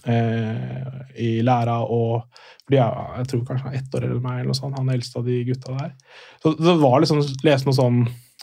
[0.06, 2.24] eh, i læra og
[2.72, 5.20] jeg, jeg tror kanskje han er ett år eller meg, eller noe sånt, han eldste
[5.20, 5.90] av de gutta der.
[6.40, 7.98] Så det var liksom, lese noe sånn,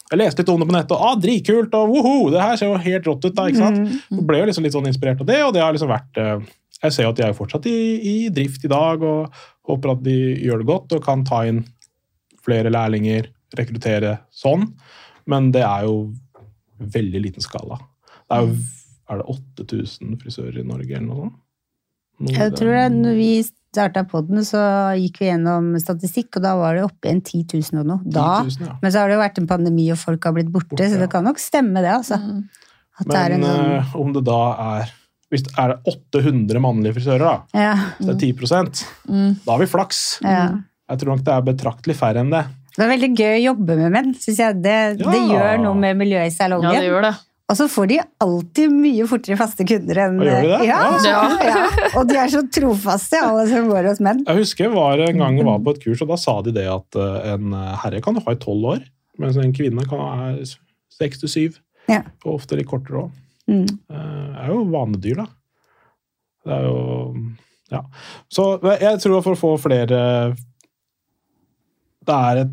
[0.09, 2.70] Jeg leste litt om det på nettet, og ah, dritkult, og woho, det her ser
[2.70, 3.34] jo helt rått ut.
[3.36, 3.98] da, ikke sant?
[4.09, 4.22] Mm.
[4.28, 6.46] Ble jo liksom litt sånn inspirert av det, og det har liksom vært eh,
[6.78, 9.34] Jeg ser jo at de er jo fortsatt i, i drift i dag, og
[9.68, 11.61] håper at de gjør det godt og kan ta inn
[12.44, 13.28] flere lærlinger,
[13.59, 14.70] rekruttere sånn.
[15.28, 15.98] Men det er jo
[16.78, 17.80] veldig liten skala.
[18.28, 18.56] Det er jo
[19.09, 21.36] er det 8000 frisører i Norge, eller noe sånt?
[22.27, 24.61] Jeg tror det, når vi starta poden, så
[24.99, 28.01] gikk vi gjennom statistikk, og da var det oppe i en 10 000 og noe.
[28.11, 28.29] Da.
[28.47, 28.79] 000, ja.
[28.83, 30.99] Men så har det jo vært en pandemi, og folk har blitt borte, Borte, så
[30.99, 31.12] det ja.
[31.12, 32.19] kan nok stemme, det, altså.
[32.19, 32.41] Mm.
[32.99, 34.95] At det er Men en sånn eh, om det da er
[35.29, 37.75] hvis det er 800 mannlige frisører, da, Ja.
[38.01, 39.37] så det er 10 Mm.
[39.45, 40.19] da har vi flaks.
[40.25, 40.49] ja.
[40.89, 42.47] Jeg tror nok det er betraktelig færre enn det.
[42.79, 44.62] Det er veldig gøy å jobbe med menn, synes jeg.
[44.62, 45.11] Det, Ja.
[45.12, 47.16] det gjør noe med miljøet i Ja, det gjør det.
[47.49, 50.59] Og så får de alltid mye fortere faste kunder enn gjør de det?
[50.68, 51.20] Ja, Ja.
[51.49, 51.62] ja.
[51.96, 54.20] Og de er så trofaste, alle som går hos menn.
[54.26, 56.53] Jeg husker jeg var en gang jeg var på et kurs, og da sa de
[56.59, 58.84] det at eh, en herre kan ha i tolv år,
[59.18, 60.28] mens en kvinne kan ha
[60.99, 61.59] seks til syv.
[62.26, 63.16] Og ofte litt kortere òg.
[63.49, 63.64] Mm.
[63.64, 65.28] Det er jo vanedyr, da.
[66.44, 67.14] Det er jo
[67.72, 67.80] Ja.
[68.32, 68.44] Så
[68.80, 69.99] jeg tror for å få flere
[72.05, 72.53] Det er et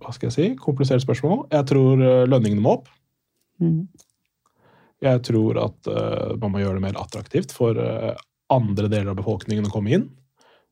[0.00, 1.46] hva skal jeg si, komplisert spørsmål.
[1.50, 2.92] Jeg tror eh, lønningene må opp.
[3.62, 3.86] Mm.
[5.04, 8.14] Jeg tror at uh, man må gjøre det mer attraktivt for uh,
[8.52, 10.06] andre deler av befolkningen å komme inn.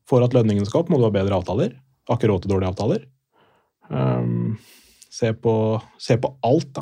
[0.09, 1.75] For at lønningene skal opp, må du ha bedre avtaler.
[2.09, 3.05] Har ikke til dårlige avtaler.
[3.89, 4.57] Um,
[5.15, 6.81] Se på, se på alt, da.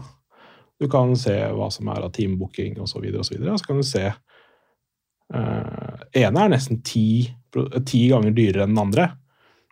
[0.80, 3.58] Du kan se hva som er av teambooking osv., og, så videre, og så videre.
[3.62, 7.30] Så kan du se uh, ene er nesten ti,
[7.86, 9.06] ti ganger dyrere enn den andre,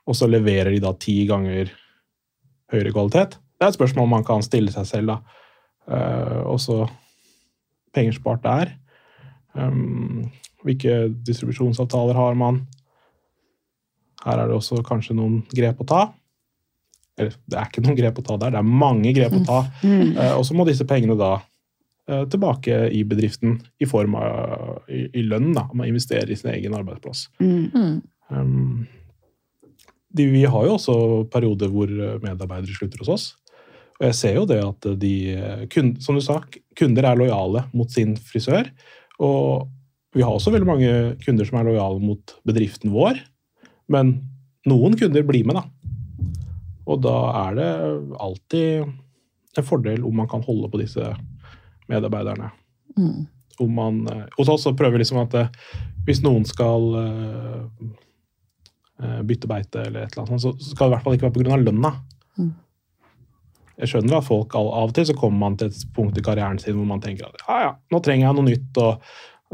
[0.05, 1.73] og så leverer de da ti ganger
[2.71, 3.39] høyere kvalitet.
[3.57, 5.41] Det er et spørsmål man kan stille seg selv, da.
[5.89, 6.89] Uh, og
[7.95, 8.73] penger spart der.
[9.57, 10.29] Um,
[10.63, 12.61] hvilke distribusjonsavtaler har man?
[14.21, 16.01] Her er det også kanskje noen grep å ta.
[17.19, 19.63] Eller det er ikke noen grep å ta der, det er mange grep å ta.
[19.82, 20.13] Mm.
[20.15, 25.07] Uh, og så må disse pengene da uh, tilbake i bedriften i form av i,
[25.17, 25.51] i lønn.
[25.57, 27.27] da, Man investerer i sin egen arbeidsplass.
[27.41, 27.71] Mm.
[27.73, 27.95] Mm.
[28.29, 28.88] Um,
[30.11, 30.95] de, vi har jo også
[31.32, 33.25] perioder hvor medarbeidere slutter hos oss.
[34.02, 35.14] Og jeg ser jo det at de,
[36.02, 36.39] som du sa,
[36.78, 38.72] kunder er lojale mot sin frisør.
[39.22, 39.70] Og
[40.18, 43.22] vi har også veldig mange kunder som er lojale mot bedriften vår.
[43.93, 44.16] Men
[44.66, 45.68] noen kunder blir med, da.
[46.89, 47.70] Og da er det
[48.26, 48.89] alltid
[49.60, 51.14] en fordel om man kan holde på disse
[51.91, 52.49] medarbeiderne.
[52.97, 53.28] Mm.
[53.62, 55.54] Om man, eh, hos oss så prøver vi liksom at eh,
[56.08, 57.62] hvis noen skal eh,
[59.04, 61.38] eh, bytte beite, eller et eller annet, så skal det i hvert fall ikke være
[61.38, 61.60] pga.
[61.62, 61.93] lønna.
[62.39, 62.52] Mm.
[63.82, 66.59] Jeg skjønner at folk av og til så kommer man til et punkt i karrieren
[66.61, 68.91] sin hvor man tenker at ja, ja, nå trenger jeg noe nytt, og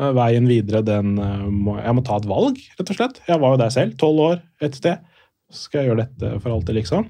[0.02, 3.22] eh, veien videre, den eh, må, Jeg må ta et valg, rett og slett.
[3.30, 5.00] Jeg var jo der selv, tolv år et sted.
[5.48, 7.08] Så skal jeg gjøre dette for alltid, liksom.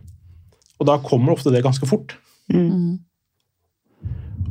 [0.77, 2.13] Og da kommer ofte det ganske fort.
[2.53, 2.99] Mm.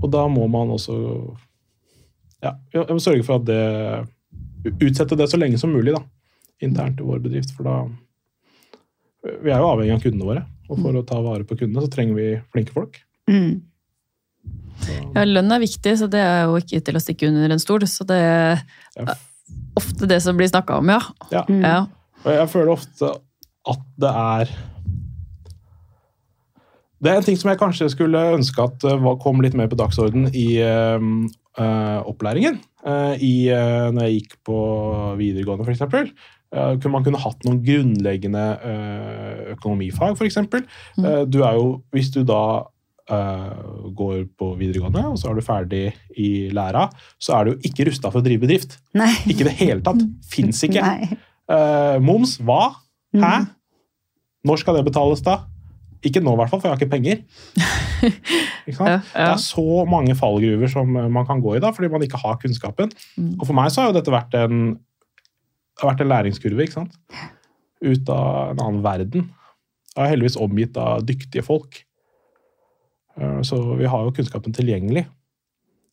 [0.02, 0.96] Og da må man også
[2.42, 2.52] ja,
[2.98, 3.62] sørge for at det
[4.82, 6.00] Utsette det så lenge som mulig da,
[6.58, 7.52] internt i vår bedrift.
[7.54, 7.76] For da
[9.44, 10.42] Vi er jo avhengig av kundene våre.
[10.66, 12.98] Og for å ta vare på kundene, så trenger vi flinke folk.
[13.30, 13.62] Mm.
[15.14, 17.86] Ja, lønn er viktig, så det er jo ikke til å stikke under en stol.
[17.90, 18.62] Så det er
[18.98, 19.16] ja.
[19.78, 21.00] ofte det som blir snakka om, ja.
[21.32, 21.44] Ja.
[21.48, 21.62] Mm.
[21.64, 21.80] ja.
[22.24, 23.12] Og jeg føler ofte
[23.66, 24.50] at det er
[27.02, 29.76] Det er en ting som jeg kanskje skulle ønske at eh, kom litt mer på
[29.78, 30.96] dagsorden i eh,
[32.08, 32.56] opplæringen.
[32.86, 34.56] Uh, i, uh, når jeg gikk på
[35.18, 36.12] videregående, f.eks.
[36.54, 40.40] Uh, kunne man kunne hatt noen grunnleggende uh, økonomifag, f.eks.
[40.98, 42.42] Uh, du er jo, hvis du da
[43.10, 45.84] uh, går på videregående, og så er du ferdig
[46.16, 46.86] i læra,
[47.18, 48.78] så er du jo ikke rusta for å drive bedrift.
[48.96, 49.12] Nei.
[49.26, 50.04] Ikke i det hele tatt.
[50.30, 50.84] Fins ikke.
[51.46, 52.72] Eh, moms, hva?
[53.14, 53.20] Hæ?
[53.20, 53.46] Mm.
[54.46, 55.44] Når skal det betales, da?
[56.06, 57.22] Ikke nå, i hvert fall, for jeg har ikke penger.
[58.66, 58.90] Ikke sant?
[58.90, 62.02] Ja, Det er så mange fallgruver som eh, man kan gå i da, fordi man
[62.02, 62.90] ikke har kunnskapen.
[63.16, 63.36] Mm.
[63.38, 64.64] Og for meg så har jo dette vært en,
[65.76, 66.94] det har vært en læringskurve, ikke sant?
[67.84, 69.26] Ut av en annen verden.
[69.92, 71.82] Jeg er heldigvis omgitt av dyktige folk.
[73.20, 75.06] Eh, Så vi har jo kunnskapen tilgjengelig.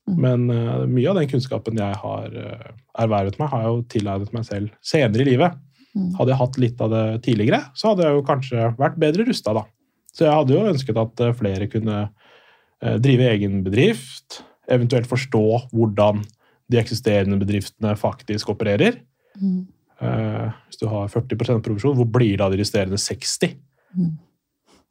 [0.07, 0.15] Mm.
[0.19, 2.71] Men eh, mye av den kunnskapen jeg har eh,
[3.03, 5.59] ervervet meg, har jeg jo tilegnet meg selv senere i livet.
[5.93, 6.09] Mm.
[6.17, 9.53] Hadde jeg hatt litt av det tidligere, så hadde jeg jo kanskje vært bedre rusta,
[9.59, 9.65] da.
[10.13, 11.99] Så jeg hadde jo ønsket at flere kunne
[13.01, 16.19] drive egen bedrift, eventuelt forstå hvordan
[16.69, 18.99] de eksisterende bedriftene faktisk opererer.
[19.39, 19.65] Mm.
[20.01, 23.57] Eh, hvis du har 40% provisjon, hvor blir det av de resterende 60?
[23.97, 24.13] Mm.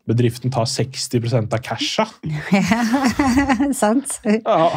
[0.08, 2.06] Bedriften tar 60% av casha.
[3.82, 4.18] Sant?
[4.26, 4.70] Ja.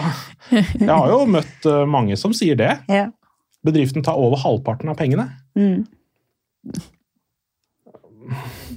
[0.52, 2.76] Jeg har jo møtt eh, mange som sier det.
[2.92, 3.08] Ja.
[3.66, 5.32] Bedriften tar over halvparten av pengene.
[5.58, 5.86] Mm.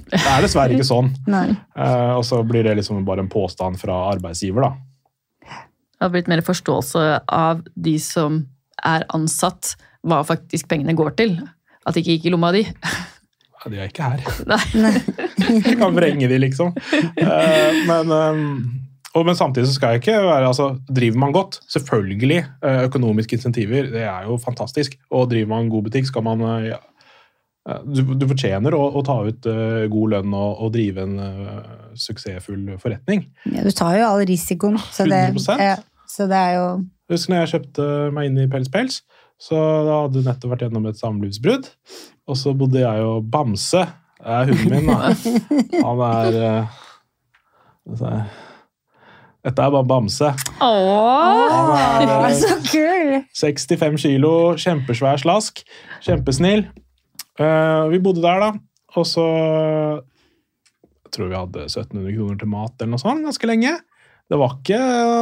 [0.09, 1.13] Det er dessverre ikke sånn.
[1.79, 5.53] Eh, og så blir det liksom bare en påstand fra arbeidsgiver, da.
[5.95, 8.41] Det har blitt mer forståelse av de som
[8.83, 9.77] er ansatt,
[10.07, 11.37] hva faktisk pengene går til.
[11.85, 12.65] At det ikke gikk i lomma di.
[13.59, 14.21] Ja, De er ikke her.
[14.51, 14.93] Nei.
[15.49, 16.75] Jeg kan vrenge de, liksom.
[16.93, 18.43] Eh, men, eh,
[19.15, 22.43] og, men samtidig så skal jeg ikke være altså, Driver man godt, selvfølgelig.
[22.63, 24.95] eh, Økonomiske insentiver, det er jo fantastisk.
[25.11, 26.79] Og driver man en god butikk, skal man ja,
[27.85, 31.73] du, du fortjener å, å ta ut uh, god lønn og, og drive en uh,
[31.99, 33.27] suksessfull forretning.
[33.51, 35.61] Ja, du tar jo all risikoen, så det, 100%.
[35.61, 35.75] ja,
[36.09, 36.63] så det er jo
[37.09, 37.85] husker når jeg kjøpte
[38.15, 39.01] meg inn i Pels Pels,
[39.39, 39.55] så
[39.87, 41.69] da hadde hun nettopp vært gjennom et samlivsbrudd.
[42.29, 43.85] Og så bodde jeg og Bamse,
[44.19, 45.13] det er hunden min, da.
[45.87, 46.39] Han er
[47.87, 48.13] altså,
[49.47, 50.33] Dette er bare Bamse.
[50.59, 51.53] Åh!
[51.55, 51.71] Han
[52.03, 53.13] er eh, Så kul!
[53.39, 55.63] 65 kilo, kjempesvær slask.
[56.03, 56.65] Kjempesnill.
[57.39, 58.49] Uh, vi bodde der, da.
[58.99, 59.23] Og så
[61.05, 63.71] Jeg tror vi hadde 1700 kroner til mat eller noe sånt ganske lenge.
[64.29, 64.81] Det var ikke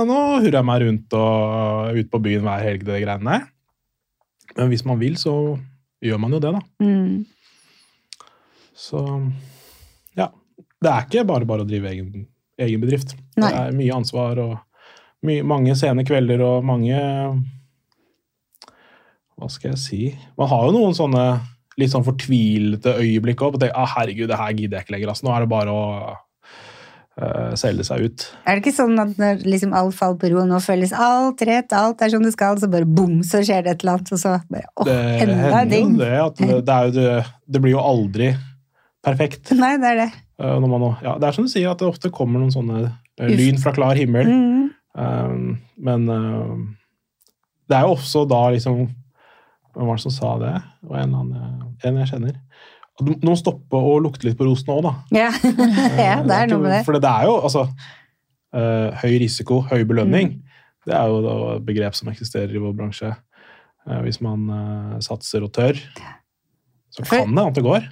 [0.09, 3.45] noe hurra meg rundt og ut på byen hver helg, det greiene der.
[4.57, 5.33] Men hvis man vil, så
[6.03, 6.61] gjør man jo det, da.
[6.83, 7.25] Mm.
[8.77, 9.01] Så
[10.17, 10.31] ja.
[10.77, 12.25] Det er ikke bare bare å drive egen,
[12.61, 13.15] egen bedrift.
[13.37, 13.49] Nei.
[13.49, 14.57] Det er mye ansvar og
[15.25, 16.97] my, mange sene kvelder og mange
[19.37, 20.01] Hva skal jeg si
[20.37, 21.23] Man har jo noen sånne
[21.77, 23.59] litt sånn fortvilete øyeblikk òg.
[23.69, 25.11] Ah, herregud, det her gidder jeg ikke lenger.
[25.13, 25.27] Altså.
[25.27, 25.83] Nå er det bare å
[27.21, 28.25] eh, selge seg ut.
[28.45, 31.73] Er det ikke sånn at når liksom alt faller på ro, nå føles alt rett,
[31.75, 34.21] alt er som det skal, så bare bom, så skjer det et eller annet, og
[34.21, 35.97] så bare åh, Det enda en ting.
[35.97, 36.13] det
[36.67, 37.09] det, det,
[37.47, 38.31] det, blir jo aldri
[39.05, 39.53] perfekt.
[39.63, 40.09] Nei, det er det.
[40.37, 43.31] Uh, man, ja, det er som du sier, at det ofte kommer noen sånne eh,
[43.33, 44.29] lyn fra klar himmel.
[44.29, 44.67] Mm.
[44.97, 46.57] Um, men uh,
[47.69, 48.87] det er jo også da liksom
[49.77, 50.51] Hvem var det som sa det?
[50.81, 52.37] Det var en, annen, en jeg kjenner.
[52.97, 54.93] Du må stoppe å lukte litt på rosen òg, da.
[55.13, 55.29] Ja.
[56.07, 56.81] ja, det er noe med det.
[56.87, 60.37] For det er jo altså uh, Høy risiko, høy belønning.
[60.37, 60.61] Mm.
[60.87, 63.11] Det er jo et begrep som eksisterer i vår bransje.
[63.85, 64.47] Uh, hvis man
[65.03, 65.77] satser og tør,
[66.97, 67.83] så kan det at det går.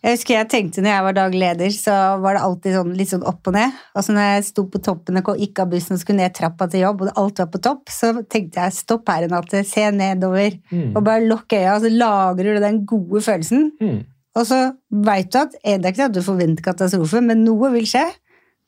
[0.00, 3.10] Jeg husker jeg tenkte når jeg var daglig leder, så var det alltid sånn, litt
[3.12, 3.74] sånn opp og ned.
[3.94, 6.66] Og så når jeg sto på toppen og gikk av bussen og skulle ned trappa
[6.72, 9.84] til jobb, og alt var på topp, så tenkte jeg stopp her en natt, se
[9.94, 10.96] nedover, Mm.
[10.96, 13.70] og bare lukk øya, og så lagrer du den gode følelsen.
[13.80, 14.00] Mm.
[14.38, 14.58] Og så
[14.90, 18.04] veit du at eh, det er ikke at du forventer katastrofe, men noe vil skje.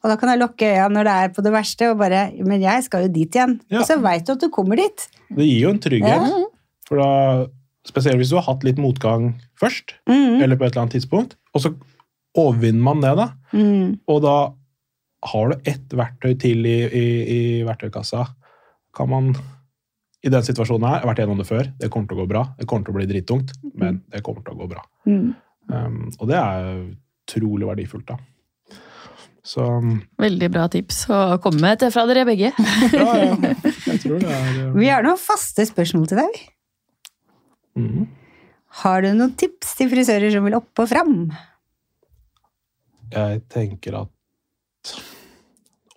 [0.03, 2.61] Og da kan jeg lukke øya når det er på det verste, og bare Men
[2.65, 3.61] jeg skal jo dit igjen.
[3.71, 3.81] Ja.
[3.81, 5.05] Og så veit du at du kommer dit.
[5.31, 6.27] Det gir jo en trygghet.
[6.27, 6.41] Ja.
[6.89, 7.47] For da,
[7.87, 10.43] spesielt hvis du har hatt litt motgang først, Mm.
[10.43, 11.71] eller på et eller annet tidspunkt, og så
[12.35, 13.29] overvinner man det, da.
[13.55, 14.01] Mm.
[14.09, 14.37] Og da
[15.31, 17.07] har du ett verktøy til i, i,
[17.37, 18.27] i verktøykassa.
[18.97, 19.33] Kan man
[20.23, 22.29] i den situasjonen her, jeg har vært gjennom det før, det kommer til å gå
[22.31, 22.43] bra.
[22.59, 24.83] Det kommer til å bli drittungt, men det kommer til å gå bra.
[25.07, 25.33] Mm.
[25.71, 26.69] Um, og det er
[27.29, 28.19] utrolig verdifullt, da.
[29.43, 29.65] Så
[30.23, 32.53] Veldig bra tips å komme med til fra dere begge.
[32.95, 33.55] ja, ja.
[33.89, 36.43] Jeg tror det er uh, Vi har noen faste spørsmål til deg.
[37.79, 38.03] mm.
[38.83, 41.17] Har du noen tips til frisører som vil opp og fram?
[43.13, 44.93] Jeg tenker at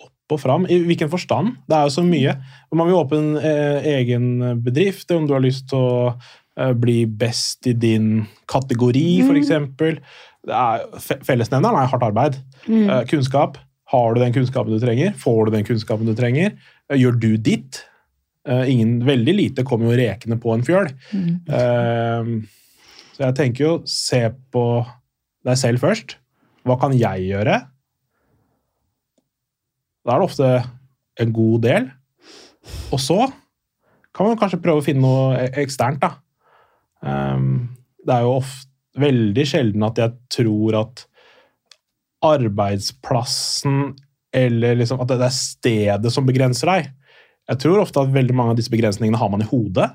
[0.03, 1.53] opp og fram I hvilken forstand?
[1.70, 2.34] Det er jo så mye.
[2.74, 4.28] Om man vil åpne eh, egen
[4.66, 6.11] bedrift, om du har lyst til å
[6.74, 9.28] bli best i din kategori, Mm.
[10.45, 10.86] Det er,
[11.26, 12.38] fellesnevneren er hardt arbeid.
[12.68, 12.89] Mm.
[12.89, 13.58] Eh, kunnskap.
[13.91, 15.14] Har du den kunnskapen du trenger?
[15.18, 16.53] Får du den kunnskapen du trenger?
[16.89, 17.84] Eh, gjør du ditt?
[18.45, 20.91] Eh, ingen, veldig lite kommer jo rekende på en fjøl.
[21.14, 22.43] Mm.
[23.16, 24.64] så jeg tenker jo, se på
[25.45, 26.18] deg selv først.
[26.66, 27.62] Hva kan jeg gjøre?
[30.06, 30.49] Da er det ofte
[31.22, 31.89] en god del.
[32.93, 33.26] Og så
[34.16, 36.16] kan man kanskje prøve å finne noe e- eksternt, da.
[37.06, 37.51] Ehm,
[38.06, 41.03] det er jo ofte veldig sjelden at jeg tror at
[42.26, 43.89] arbeidsplassen
[44.36, 46.88] eller liksom at det er stedet som begrenser deg.
[47.51, 49.89] Jeg tror ofte at veldig mange av disse begrensningene har man i hodet.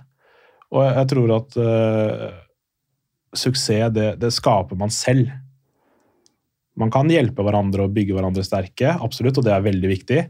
[0.71, 2.29] Og jeg tror at uh,
[3.37, 5.33] suksess, det, det skaper man selv.
[6.79, 10.23] Man kan hjelpe hverandre og bygge hverandre sterke, absolutt, og det er veldig viktig.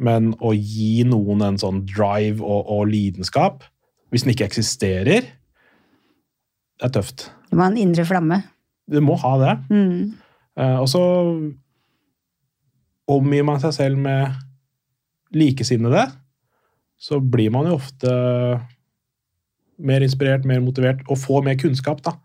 [0.00, 3.66] Men å gi noen en sånn drive og, og lidenskap,
[4.12, 5.26] hvis den ikke eksisterer,
[6.80, 7.28] det er tøft.
[7.50, 8.40] Du må ha en indre flamme.
[8.90, 9.56] Du må ha det.
[9.68, 10.14] Mm.
[10.58, 11.02] Eh, og så
[13.10, 14.32] omgir man seg selv med
[15.34, 16.06] likesinnede,
[17.00, 18.10] så blir man jo ofte
[19.80, 22.16] mer inspirert, mer motivert, og får mer kunnskap, da.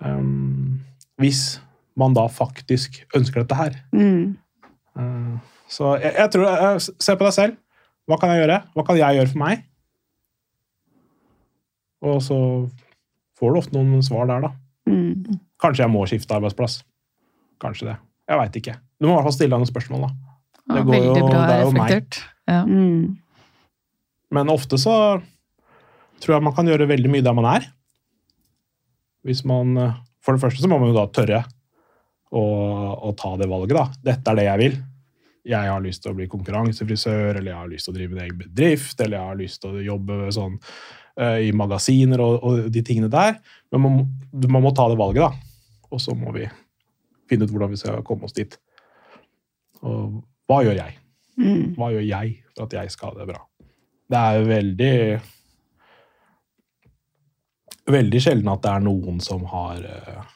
[0.00, 0.80] Um,
[1.20, 1.60] hvis
[1.98, 3.80] man da faktisk ønsker dette her.
[3.92, 4.36] Mm.
[4.96, 5.36] Uh,
[5.70, 7.58] så jeg, jeg tror eh, Se på deg selv.
[8.08, 8.56] Hva kan jeg gjøre?
[8.74, 9.60] Hva kan jeg gjøre for meg?
[12.10, 12.38] Og så
[13.40, 14.52] får du ofte noen svar der, da.
[14.90, 15.40] Mm.
[15.60, 16.80] Kanskje jeg må skifte arbeidsplass.
[17.60, 17.96] Kanskje det.
[18.30, 18.76] Jeg veit ikke.
[19.00, 20.12] Du må i hvert fall stille deg noen spørsmål, da.
[20.70, 22.18] Ja, Det går jo- bra det er jo meg.
[22.50, 22.60] Ja.
[22.64, 23.16] Mm.
[24.30, 24.94] Men ofte så
[26.20, 27.66] tror jeg man kan gjøre veldig mye der man er.
[29.26, 31.44] Hvis man eh, For det første så må man jo da tørre
[32.30, 32.42] å,
[33.08, 33.86] å ta det valget, da.
[34.12, 34.74] Dette er det jeg vil.
[35.48, 38.24] Jeg har lyst til å bli konkurransefrisør, eller jeg har lyst til å drive en
[38.26, 40.58] egen bedrift, eller jeg har lyst til å jobbe sånn
[41.16, 43.38] eh, i magasiner og, og de tingene der.
[43.72, 44.02] Men man,
[44.46, 45.86] man må ta det valget, da.
[45.90, 46.44] Og så må vi
[47.30, 48.56] finne ut hvordan vi skal komme oss dit.
[49.80, 50.20] Og
[50.50, 50.98] hva gjør jeg?
[51.40, 51.76] Mm.
[51.78, 53.44] Hva gjør jeg for at jeg skal ha det bra?
[54.10, 54.94] Det er veldig
[57.90, 60.34] Veldig sjelden at det er noen som har eh,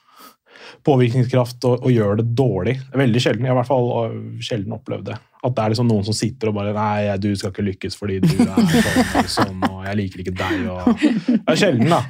[0.87, 2.79] påvirkningskraft og, og gjør det dårlig.
[2.95, 3.47] Veldig sjelden.
[3.47, 5.20] Jeg har i hvert fall sjelden opplevd det.
[5.45, 8.20] At det er liksom noen som sitter og bare Nei, du skal ikke lykkes fordi
[8.25, 10.66] du er sånn, og sånn og jeg liker ikke deg.
[10.72, 11.07] Og...
[11.31, 12.03] Det er sjelden, da.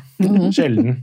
[0.55, 0.99] Sjelden.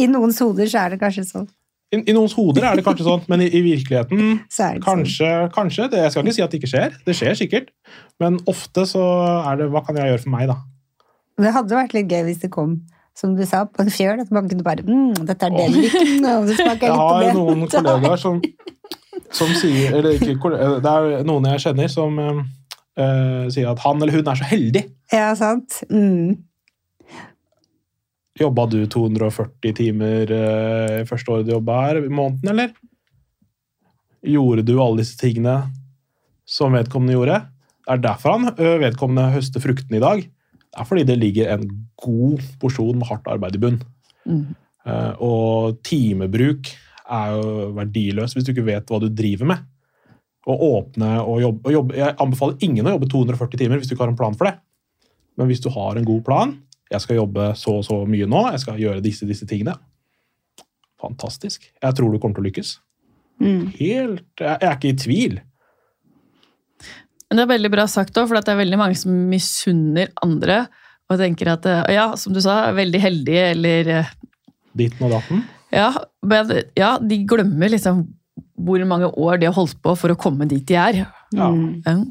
[0.00, 1.48] I noens hoder så er det kanskje sånn.
[1.90, 4.80] I, I noens hoder er det kanskje sånn, men i, i virkeligheten det sånn.
[4.84, 5.88] Kanskje, kanskje.
[5.92, 6.96] Det, jeg skal ikke si at det ikke skjer.
[7.06, 7.72] Det skjer sikkert.
[8.22, 9.04] Men ofte så
[9.42, 10.60] er det Hva kan jeg gjøre for meg, da?
[11.40, 12.80] Det hadde vært litt gøy hvis det kom,
[13.16, 14.20] som du sa, på en fjøl.
[14.22, 16.38] At man kunne bare mm, 'Dette er det du liker'.
[16.38, 18.40] Og så smaker Jeg jeg har noen kollegaer som,
[19.30, 22.44] som sier Eller ikke kollegaer, Det er noen jeg kjenner som eh,
[23.00, 24.84] eh, sier at han eller hun er så heldig.
[25.12, 25.82] Ja, sant.
[25.90, 26.38] Mm.
[28.40, 32.70] Jobba du 240 timer uh, første året du jobba her i måneden, eller?
[34.24, 35.58] Gjorde du alle disse tingene
[36.48, 37.42] som vedkommende gjorde.
[37.84, 40.22] Det er derfor han vedkommende høster fruktene i dag.
[40.70, 41.64] Det er fordi det ligger en
[41.98, 43.80] god porsjon med hardt arbeid i bunn.
[44.28, 44.44] Mm.
[44.86, 46.70] Eh, Og timebruk
[47.10, 49.64] er jo verdiløs hvis du ikke vet hva du driver med.
[50.48, 53.94] Å åpne og jobbe, og jobbe Jeg anbefaler ingen å jobbe 240 timer hvis du
[53.94, 54.54] ikke har en plan for det.
[55.36, 56.54] Men hvis du har en god plan
[56.90, 59.76] Jeg skal jobbe så og så mye nå, jeg skal gjøre disse disse tingene.
[61.00, 61.68] Fantastisk.
[61.82, 62.72] Jeg tror du kommer til å lykkes.
[63.40, 63.62] Mm.
[63.78, 65.40] Helt Jeg jeg er ikke i tvil.
[67.30, 70.64] Men det er veldig bra sagt òg, for det er veldig mange som misunner andre.
[71.10, 74.10] Og tenker at eh, ja, som du sa, veldig heldige, eller eh,
[74.78, 75.44] Ditten og datten.
[75.74, 75.90] ja,
[76.26, 78.04] men, ja, de glemmer liksom
[78.60, 80.98] hvor mange år de har holdt på for å komme dit de er.
[81.34, 81.48] Ja.
[81.48, 82.10] Mm.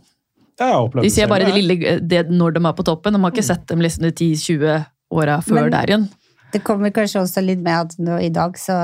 [0.60, 3.16] De ser bare det lille, det når de er på toppen.
[3.16, 4.82] De har ikke sett dem liksom de 10-20
[5.20, 6.08] åra før Men- der igjen.
[6.52, 8.76] Det kommer kanskje også litt med at nå, i dag så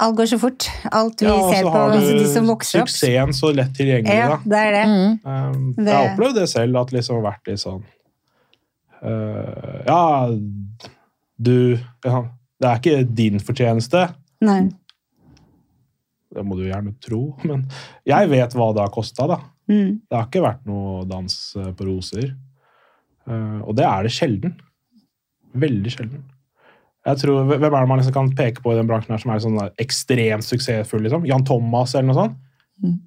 [0.00, 0.64] Alt går så fort.
[0.96, 2.88] Alt vi Ja, ser på altså, de som vokser opp.
[2.88, 4.14] suksessen så lett tilgjengelig.
[4.16, 4.84] Ja, det er det.
[4.88, 5.18] Mm.
[5.24, 7.82] Um, Det- Jeg har opplevd det selv, at liksom har vært litt sånn
[9.02, 10.28] uh, Ja,
[11.40, 12.22] du ja,
[12.60, 14.70] Det er ikke din fortjeneste, Nei.
[16.34, 17.66] det må du gjerne tro, men
[18.06, 19.38] jeg vet hva det har kosta, da.
[19.70, 20.00] Mm.
[20.08, 22.32] Det har ikke vært noe dans eh, på roser.
[23.28, 24.56] Uh, og det er det sjelden.
[25.54, 26.24] Veldig sjelden.
[27.08, 29.32] Jeg tror, Hvem er det man liksom kan peke på i den bransjen her som
[29.32, 31.02] er sånn der ekstremt suksessfull?
[31.06, 31.24] Liksom?
[31.28, 32.40] Jan Thomas eller noe sånt?
[32.84, 32.98] Mm.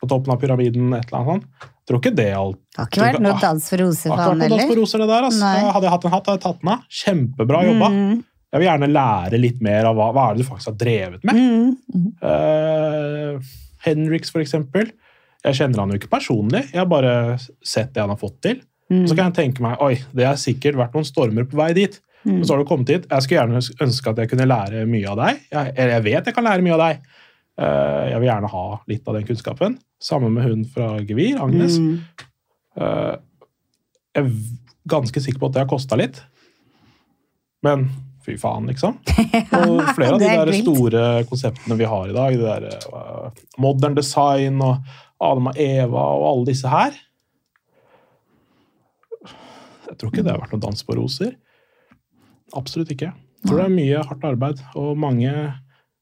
[0.00, 1.68] På toppen av pyramiden, et eller annet sånt.
[1.80, 2.58] Jeg tror ikke det alt.
[2.60, 4.74] Det har ikke vært noe dans for roser for han heller.
[4.78, 5.28] roser, det der.
[5.30, 5.52] Altså.
[5.74, 6.84] Hadde jeg hatt en hatt, hadde jeg tatt den av.
[7.00, 7.88] Kjempebra jobba.
[7.96, 8.18] Mm.
[8.50, 11.26] Jeg vil gjerne lære litt mer av hva, hva er det du faktisk har drevet
[11.26, 11.40] med.
[11.40, 12.06] Mm.
[12.22, 13.52] Uh,
[13.86, 14.92] Henriks, for eksempel.
[15.46, 17.14] Jeg kjenner han jo ikke personlig, jeg har bare
[17.64, 18.60] sett det han har fått til.
[18.92, 19.06] Mm.
[19.08, 21.96] Så kan jeg tenke meg oi, det har sikkert vært noen stormer på vei dit.
[22.24, 22.40] Mm.
[22.40, 23.06] Og så har du kommet hit.
[23.08, 25.44] Jeg skulle gjerne ønske at jeg kunne lære mye av deg.
[25.50, 27.06] Jeg, eller jeg vet jeg kan lære mye av deg.
[27.60, 29.78] Uh, jeg vil gjerne ha litt av den kunnskapen.
[30.00, 31.78] Sammen med hun fra Gevir, Agnes.
[31.80, 32.28] Mm.
[32.80, 33.16] Uh,
[34.16, 34.30] jeg er
[34.90, 36.22] ganske sikker på at det har kosta litt.
[37.64, 37.88] Men
[38.24, 38.96] fy faen, liksom.
[39.60, 40.64] Og flere av de er der vilt.
[40.66, 44.80] store konseptene vi har i dag, det der uh, modern design og
[45.20, 46.94] Adam og Eva og alle disse her
[49.90, 51.34] Jeg tror ikke det har vært noen dans på roser.
[52.56, 53.12] Absolutt ikke.
[53.40, 55.30] Jeg tror det er mye hardt arbeid og mange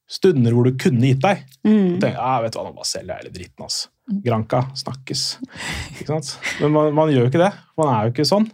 [0.08, 1.42] stunder hvor du kunne gitt deg.
[1.66, 1.98] Mm.
[2.00, 3.88] Tenker, ja, vet du hva, nå bare selger jeg hele dritten, altså.
[4.24, 5.22] Granka, snakkes.
[6.62, 7.50] Men man, man gjør jo ikke det.
[7.76, 8.46] Man er jo ikke sånn.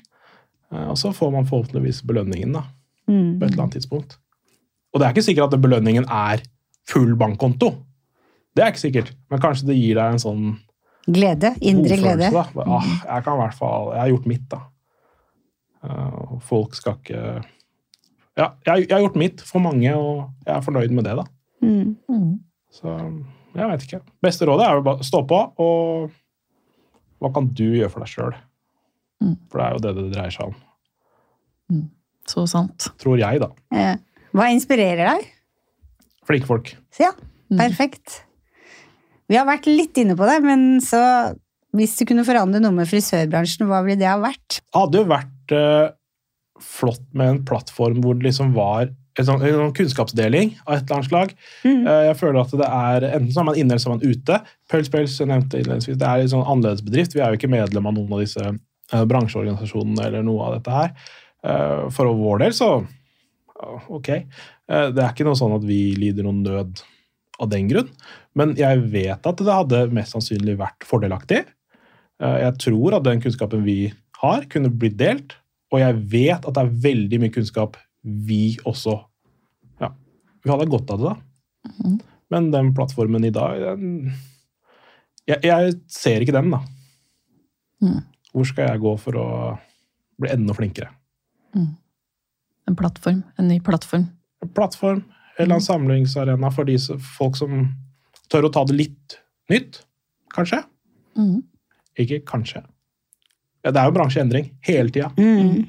[0.74, 2.64] Eh, Og så får man forhåpentligvis belønningen da,
[3.06, 3.38] Mm.
[3.38, 4.16] på et eller annet tidspunkt.
[4.94, 6.40] Og det er ikke sikkert at belønningen er
[6.88, 7.70] full bankkonto.
[8.56, 10.44] Det er ikke sikkert, men kanskje det gir deg en sånn
[11.04, 11.50] Glede.
[11.60, 12.30] Indre glede.
[12.32, 12.46] Da.
[12.64, 14.60] Ah, jeg kan i hvert fall, jeg har gjort mitt, da.
[15.84, 17.44] Eh, folk skal ikke
[18.36, 21.24] Ja, jeg, jeg har gjort mitt for mange, og jeg er fornøyd med det, da.
[21.62, 21.94] Mm.
[22.10, 22.32] Mm.
[22.74, 22.94] Så
[23.54, 24.00] jeg vet ikke.
[24.26, 26.10] Beste rådet er jo bare stå på, og
[27.22, 28.34] hva kan du gjøre for deg sjøl?
[29.22, 29.36] Mm.
[29.52, 31.84] For det er jo det det dreier seg om.
[32.28, 32.88] Så sant.
[33.00, 33.50] Tror jeg, da.
[33.76, 33.94] Ja.
[34.34, 35.30] Hva inspirerer deg?
[36.26, 36.74] Flinke folk.
[36.94, 37.14] Så ja,
[37.52, 37.58] Mm.
[37.60, 38.22] perfekt.
[39.28, 40.98] Vi har vært litt inne på det, men så
[41.76, 44.62] hvis du kunne forandre noe med frisørbransjen, hva ville det ha vært?
[44.74, 45.92] Hadde jo vært eh,
[46.62, 50.84] flott med en plattform hvor det liksom var en sånn, en sånn kunnskapsdeling av et
[50.84, 51.34] eller annet slag.
[51.62, 51.82] Mm.
[51.86, 54.38] Jeg føler at det er Enten så er man inne eller så er man ute.
[54.70, 54.90] Pels
[55.20, 57.14] jeg nevnte innledningsvis, det er en sånn annerledes bedrift.
[57.14, 60.74] Vi er jo ikke medlem av noen av disse eh, bransjeorganisasjonene eller noe av dette
[60.74, 60.90] her.
[61.46, 62.70] Eh, for vår del så
[63.94, 64.10] ok.
[64.14, 66.82] Eh, det er ikke noe sånn at vi lider noen nød
[67.42, 67.90] av den grunn.
[68.38, 71.44] Men jeg vet at det hadde mest sannsynlig vært fordelaktig.
[72.22, 73.92] Eh, Jeg tror at den kunnskapen vi
[74.22, 75.36] har, kunne blitt delt.
[75.72, 78.98] Og jeg vet at det er veldig mye kunnskap vi også
[79.80, 79.88] Ja,
[80.44, 81.70] vi hadde godt av det, da.
[81.70, 82.00] Mhm.
[82.32, 84.12] Men den plattformen i dag den,
[85.28, 86.60] jeg, jeg ser ikke den, da.
[87.84, 88.00] Mm.
[88.32, 89.26] Hvor skal jeg gå for å
[90.20, 90.90] bli enda flinkere?
[92.68, 93.22] En plattform.
[93.38, 94.08] En ny plattform.
[94.42, 95.04] En plattform
[95.38, 96.76] eller en samlingsarena for de
[97.16, 97.66] folk som
[98.32, 99.16] tør å ta det litt
[99.50, 99.80] nytt,
[100.34, 100.60] kanskje?
[101.18, 101.42] Mm.
[102.00, 102.62] Ikke kanskje.
[103.64, 105.64] Ja, det er jo bransjeendring hele tida, Mm.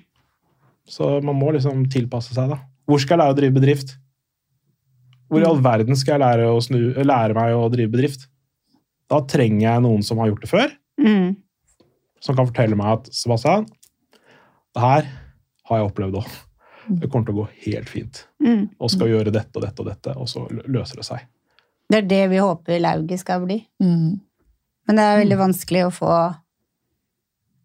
[0.88, 2.50] så man må liksom tilpasse seg.
[2.50, 2.58] da.
[2.88, 3.96] Hvor skal jeg lære å drive bedrift?
[5.32, 8.28] Hvor i all verden skal jeg lære, å snu, lære meg å drive bedrift?
[9.10, 11.36] Da trenger jeg noen som har gjort det før, Mm.
[12.22, 13.66] som kan fortelle meg at Sebastian,
[14.76, 15.08] det her
[15.66, 16.30] har jeg opplevd òg.
[17.00, 18.28] Det kommer til å gå helt fint.
[18.44, 18.70] Mm.
[18.80, 21.20] Og skal gjøre dette og dette og dette, og så løser det seg.
[21.90, 23.66] Det er det vi håper lauget skal bli.
[23.82, 24.20] Mm.
[24.88, 26.36] Men det er veldig vanskelig å få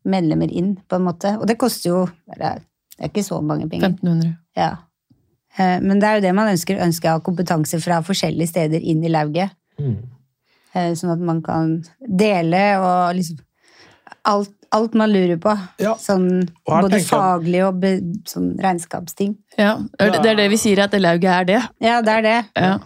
[0.04, 1.34] medlemmer inn, på en måte.
[1.40, 2.60] Og det koster jo Det er,
[3.04, 3.88] ikke så mange penger.
[3.98, 4.36] 1500.
[4.56, 4.70] Ja.
[5.58, 6.80] Eh, Men det er jo det man ønsker.
[6.80, 9.50] Ønsker å ha kompetanse fra forskjellige steder inn i lauget.
[9.80, 9.96] Mm.
[10.74, 13.38] eh, sånn at man kan dele og liksom
[14.28, 15.54] alt, alt man lurer på.
[15.80, 15.94] Ja.
[15.98, 17.94] Sånn, både faglig og be,
[18.28, 19.36] sånn regnskapsting.
[19.58, 21.62] Ja, det er- det vi sier, at det lauget er det.
[21.80, 22.44] Ja, det er det.
[22.56, 22.78] Ja.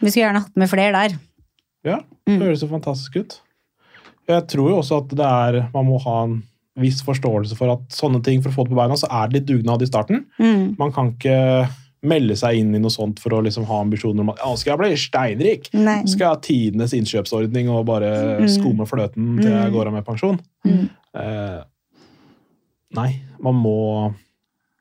[0.00, 1.18] Vi skulle gjerne hatt med flere der.
[1.84, 1.96] Ja,
[2.26, 2.40] det Mm.
[2.42, 3.40] høres så fantastisk ut.
[4.28, 6.42] Jeg tror jo også at det er, man må ha en
[6.80, 9.40] viss forståelse for at sånne ting, for å få det på beina, så er det
[9.40, 10.24] litt dugnad i starten.
[10.38, 10.76] Mm.
[10.78, 11.68] Man kan ikke
[12.06, 14.72] melde seg inn i noe sånt for å liksom ha ambisjoner om at ja, skal
[14.76, 15.68] jeg bli steinrik?
[15.74, 15.96] Nei.
[16.06, 18.46] Skal jeg ha tidenes innkjøpsordning og bare Mm.
[18.54, 19.74] skumme fløten til jeg Mm.
[19.74, 20.38] går av med pensjon?
[20.64, 20.88] Mm.
[21.18, 21.62] Eh,
[22.94, 24.14] nei, man må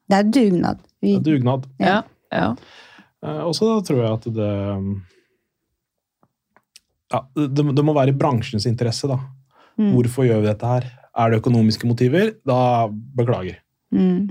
[0.10, 0.80] Det er dugnad.
[1.02, 1.66] Vi, er dugnad.
[1.80, 2.04] Ja.
[2.32, 2.56] ja.
[3.26, 5.02] Eh, og så tror jeg at det
[7.14, 9.18] ja, det, det må være i bransjens interesse, da.
[9.80, 9.92] Mm.
[9.96, 10.88] Hvorfor gjør vi dette her?
[11.18, 12.36] Er det økonomiske motiver?
[12.46, 12.88] Da
[13.18, 13.58] beklager.
[13.94, 14.30] Mm.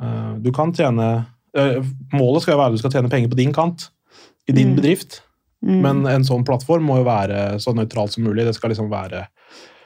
[0.00, 1.82] Eh, Du kan tjene eh,
[2.14, 3.88] Målet skal jo være at du skal tjene penger på din kant,
[4.48, 4.76] i din Mm.
[4.76, 5.22] bedrift.
[5.64, 5.80] Mm.
[5.82, 8.44] Men en sånn plattform må jo være så nøytralt som mulig.
[8.46, 9.26] Det skal liksom være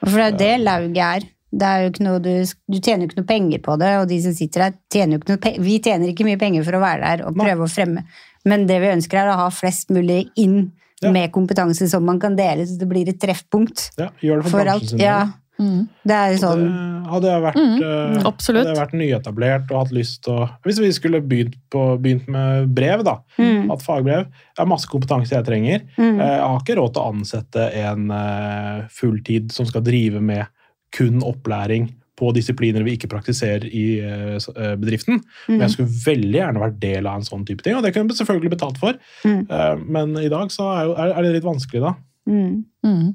[0.05, 1.29] For det er jo det lauget er.
[1.53, 4.07] Det er jo ikke noe du, du tjener jo ikke noe penger på det, og
[4.09, 5.61] de som sitter der, tjener jo ikke noe penger.
[5.61, 7.45] Vi tjener ikke mye penger for å være der og Nei.
[7.45, 8.03] prøve å fremme,
[8.45, 10.71] men det vi ønsker er å ha flest mulig inn
[11.03, 11.11] Ja.
[11.11, 14.49] med kompetanse som man kan dele, så det blir et treffpunkt Ja, gjør det for,
[14.51, 14.89] for bransjen alt.
[14.89, 15.33] sin Ja, del.
[15.59, 15.87] Mm.
[16.03, 19.77] det er jo sånn Det- Hadde jeg vært, Mm, uh, hadde jeg vært nyetablert og
[19.83, 23.17] hatt lyst til å Hvis vi skulle begynt, på, begynt med brev, da.
[23.37, 24.25] mm, Hatt fagbrev.
[24.25, 25.81] Jeg har masse kompetanse jeg trenger.
[25.97, 30.21] mm, Eh, Jeg har ikke råd til å ansette en uh, fulltid som skal drive
[30.21, 30.47] med
[30.91, 35.21] kun opplæring på disipliner vi ikke praktiserer i uh, bedriften.
[35.49, 37.93] Men jeg mm, skulle veldig gjerne vært del av en sånn type ting, og det
[37.93, 38.93] kunne jeg selvfølgelig betalt for.
[39.25, 39.47] Mm.
[39.51, 41.93] Eh, Men i dag så er, jo, er er det litt vanskelig, da.
[42.27, 43.13] mm, Mm.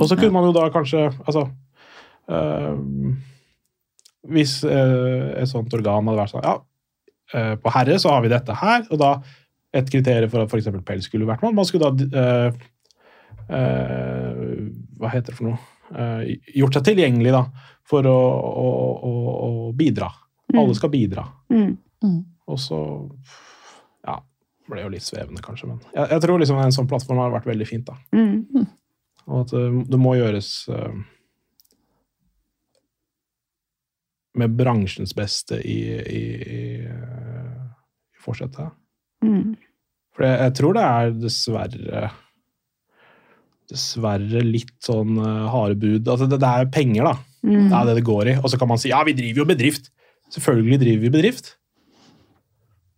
[0.00, 1.50] Og så kunne man jo da kanskje Altså
[4.32, 6.52] Hvis eh, et sånt organ hadde vært sånn Ja,
[7.34, 9.12] eh, på herre så har vi dette her, og da
[9.74, 10.68] et kriterium for at f.eks.
[10.84, 11.54] pels skulle vært med.
[11.56, 12.50] Man skulle da eh,
[13.48, 14.42] eh,
[15.00, 15.58] Hva heter det for noe?
[15.92, 17.40] Eh, gjort seg tilgjengelig da,
[17.88, 18.18] for å,
[18.62, 18.68] å,
[19.08, 19.12] å,
[19.48, 20.10] å bidra.
[20.54, 21.26] Alle skal bidra.
[21.52, 22.16] mm, Mm.
[22.50, 22.76] Og så
[24.02, 24.16] Ja,
[24.68, 27.46] ble jo litt svevende, kanskje, men jeg, jeg tror liksom en sånn plattform har vært
[27.46, 27.86] veldig fint.
[27.86, 27.94] da.
[28.12, 28.64] mm,
[29.30, 29.62] Og at det,
[29.92, 30.96] det må gjøres eh,
[34.38, 37.60] med bransjens beste i, i, i, eh,
[38.16, 38.72] i forsetet.
[39.24, 39.52] mm.
[40.12, 42.00] For jeg, jeg tror det er dessverre
[43.72, 46.08] Dessverre litt sånn uh, harde bud.
[46.10, 47.12] Altså det, det er penger, da.
[47.46, 47.70] mm.
[47.70, 48.34] Det er det det går i.
[48.42, 49.88] Og så kan man si ja, vi driver jo bedrift.
[50.34, 51.54] Selvfølgelig driver vi bedrift.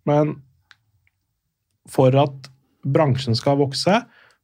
[0.08, 0.32] Men
[1.90, 2.50] for at
[2.82, 4.00] bransjen skal vokse,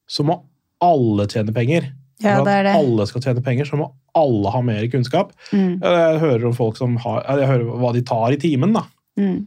[0.07, 0.38] så må
[0.84, 1.91] alle tjene penger.
[2.23, 2.75] Ja, det er det.
[2.77, 3.87] alle skal tjene penger, så må
[4.18, 5.31] alle ha mer kunnskap.
[5.53, 8.83] Mm, Jeg hører om folk som har, jeg hører hva de tar i timen, da.
[9.18, 9.47] mm,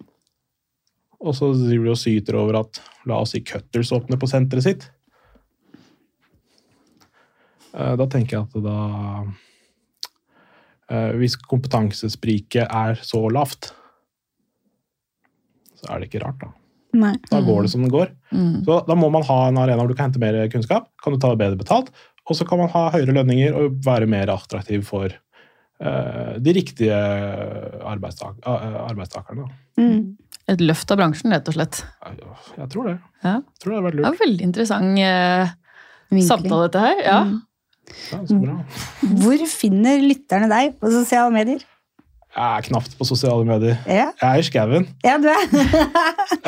[1.21, 4.63] Og så driver de og syter over at la oss si Cutters åpner på senteret
[4.65, 4.89] sitt.
[7.73, 8.77] Eh, Da tenker jeg at da
[10.89, 13.71] eh, Hvis kompetansespriket er så lavt,
[15.79, 16.51] så er det ikke rart, da.
[16.93, 17.15] Nei.
[17.31, 18.11] Da går det som det går.
[18.31, 18.59] Mm.
[18.67, 21.19] Så da må man ha en arena hvor du kan hente mer kunnskap, kan du
[21.19, 21.89] ta det bedre betalt,
[22.29, 26.95] og så kan man ha høyere lønninger og være mer attraktiv for uh, de riktige
[27.83, 29.49] arbeidstak eh, arbeidstakerne.
[29.79, 30.13] Mm.
[30.53, 31.81] Et løft av bransjen, rett og slett.
[32.03, 32.95] Jeg, tror det.
[33.23, 33.37] Ja.
[33.39, 34.07] Jeg tror det har vært Det lurt.
[34.13, 37.03] er veldig interessant uh, samtale, dette her.
[37.03, 37.19] Ja.
[37.27, 37.41] Mm.
[37.83, 38.57] Ja, så bra.
[39.23, 41.63] Hvor finner lytterne deg på sosiale medier?
[42.33, 43.75] Jeg er knapt på sosiale medier.
[43.85, 44.87] Ja, Jeg er i skauen.
[45.05, 45.43] ja er.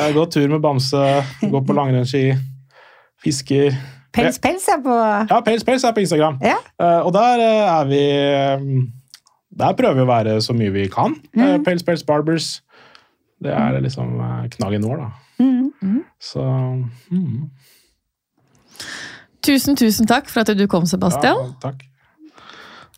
[0.00, 1.02] Jeg går tur med bamse,
[1.44, 2.32] går på langrennsski,
[3.22, 3.76] fisker.
[4.16, 6.38] Pels Pels er på Ja, Pels Pels er på Instagram.
[6.44, 6.56] Ja.
[6.80, 8.64] Uh, og der uh, er vi eh,
[9.60, 11.16] Der prøver vi å være så mye vi kan.
[11.36, 11.42] Mm.
[11.42, 12.56] Uh, Pels Pels Barbers.
[13.42, 15.10] Det er liksom eh, knaggen vår, da.
[15.44, 15.98] mm.
[16.20, 16.44] Så
[17.10, 17.50] mm.
[19.44, 21.36] Tusen, tusen takk for at du kom, Sebastian.
[21.36, 21.84] Ja, takk.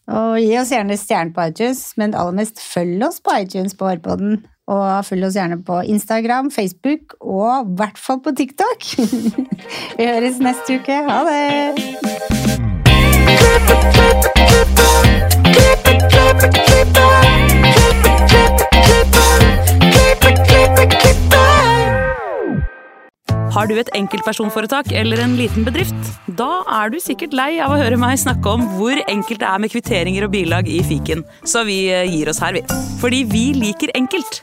[0.08, 3.90] Og gi oss gjerne stjerne på iTunes, men aller mest følg oss på iTunes på
[3.90, 4.38] Hårpodden.
[4.68, 8.84] Og følg oss gjerne på Instagram, Facebook og i hvert fall på TikTok.
[9.98, 11.02] Vi høres neste uke.
[11.08, 12.38] Ha det!
[23.58, 26.12] Har du et enkeltpersonforetak eller en liten bedrift?
[26.38, 29.64] Da er du sikkert lei av å høre meg snakke om hvor enkelt det er
[29.64, 32.62] med kvitteringer og bilag i fiken, så vi eh, gir oss her, vi.
[33.02, 34.42] Fordi vi liker enkelt.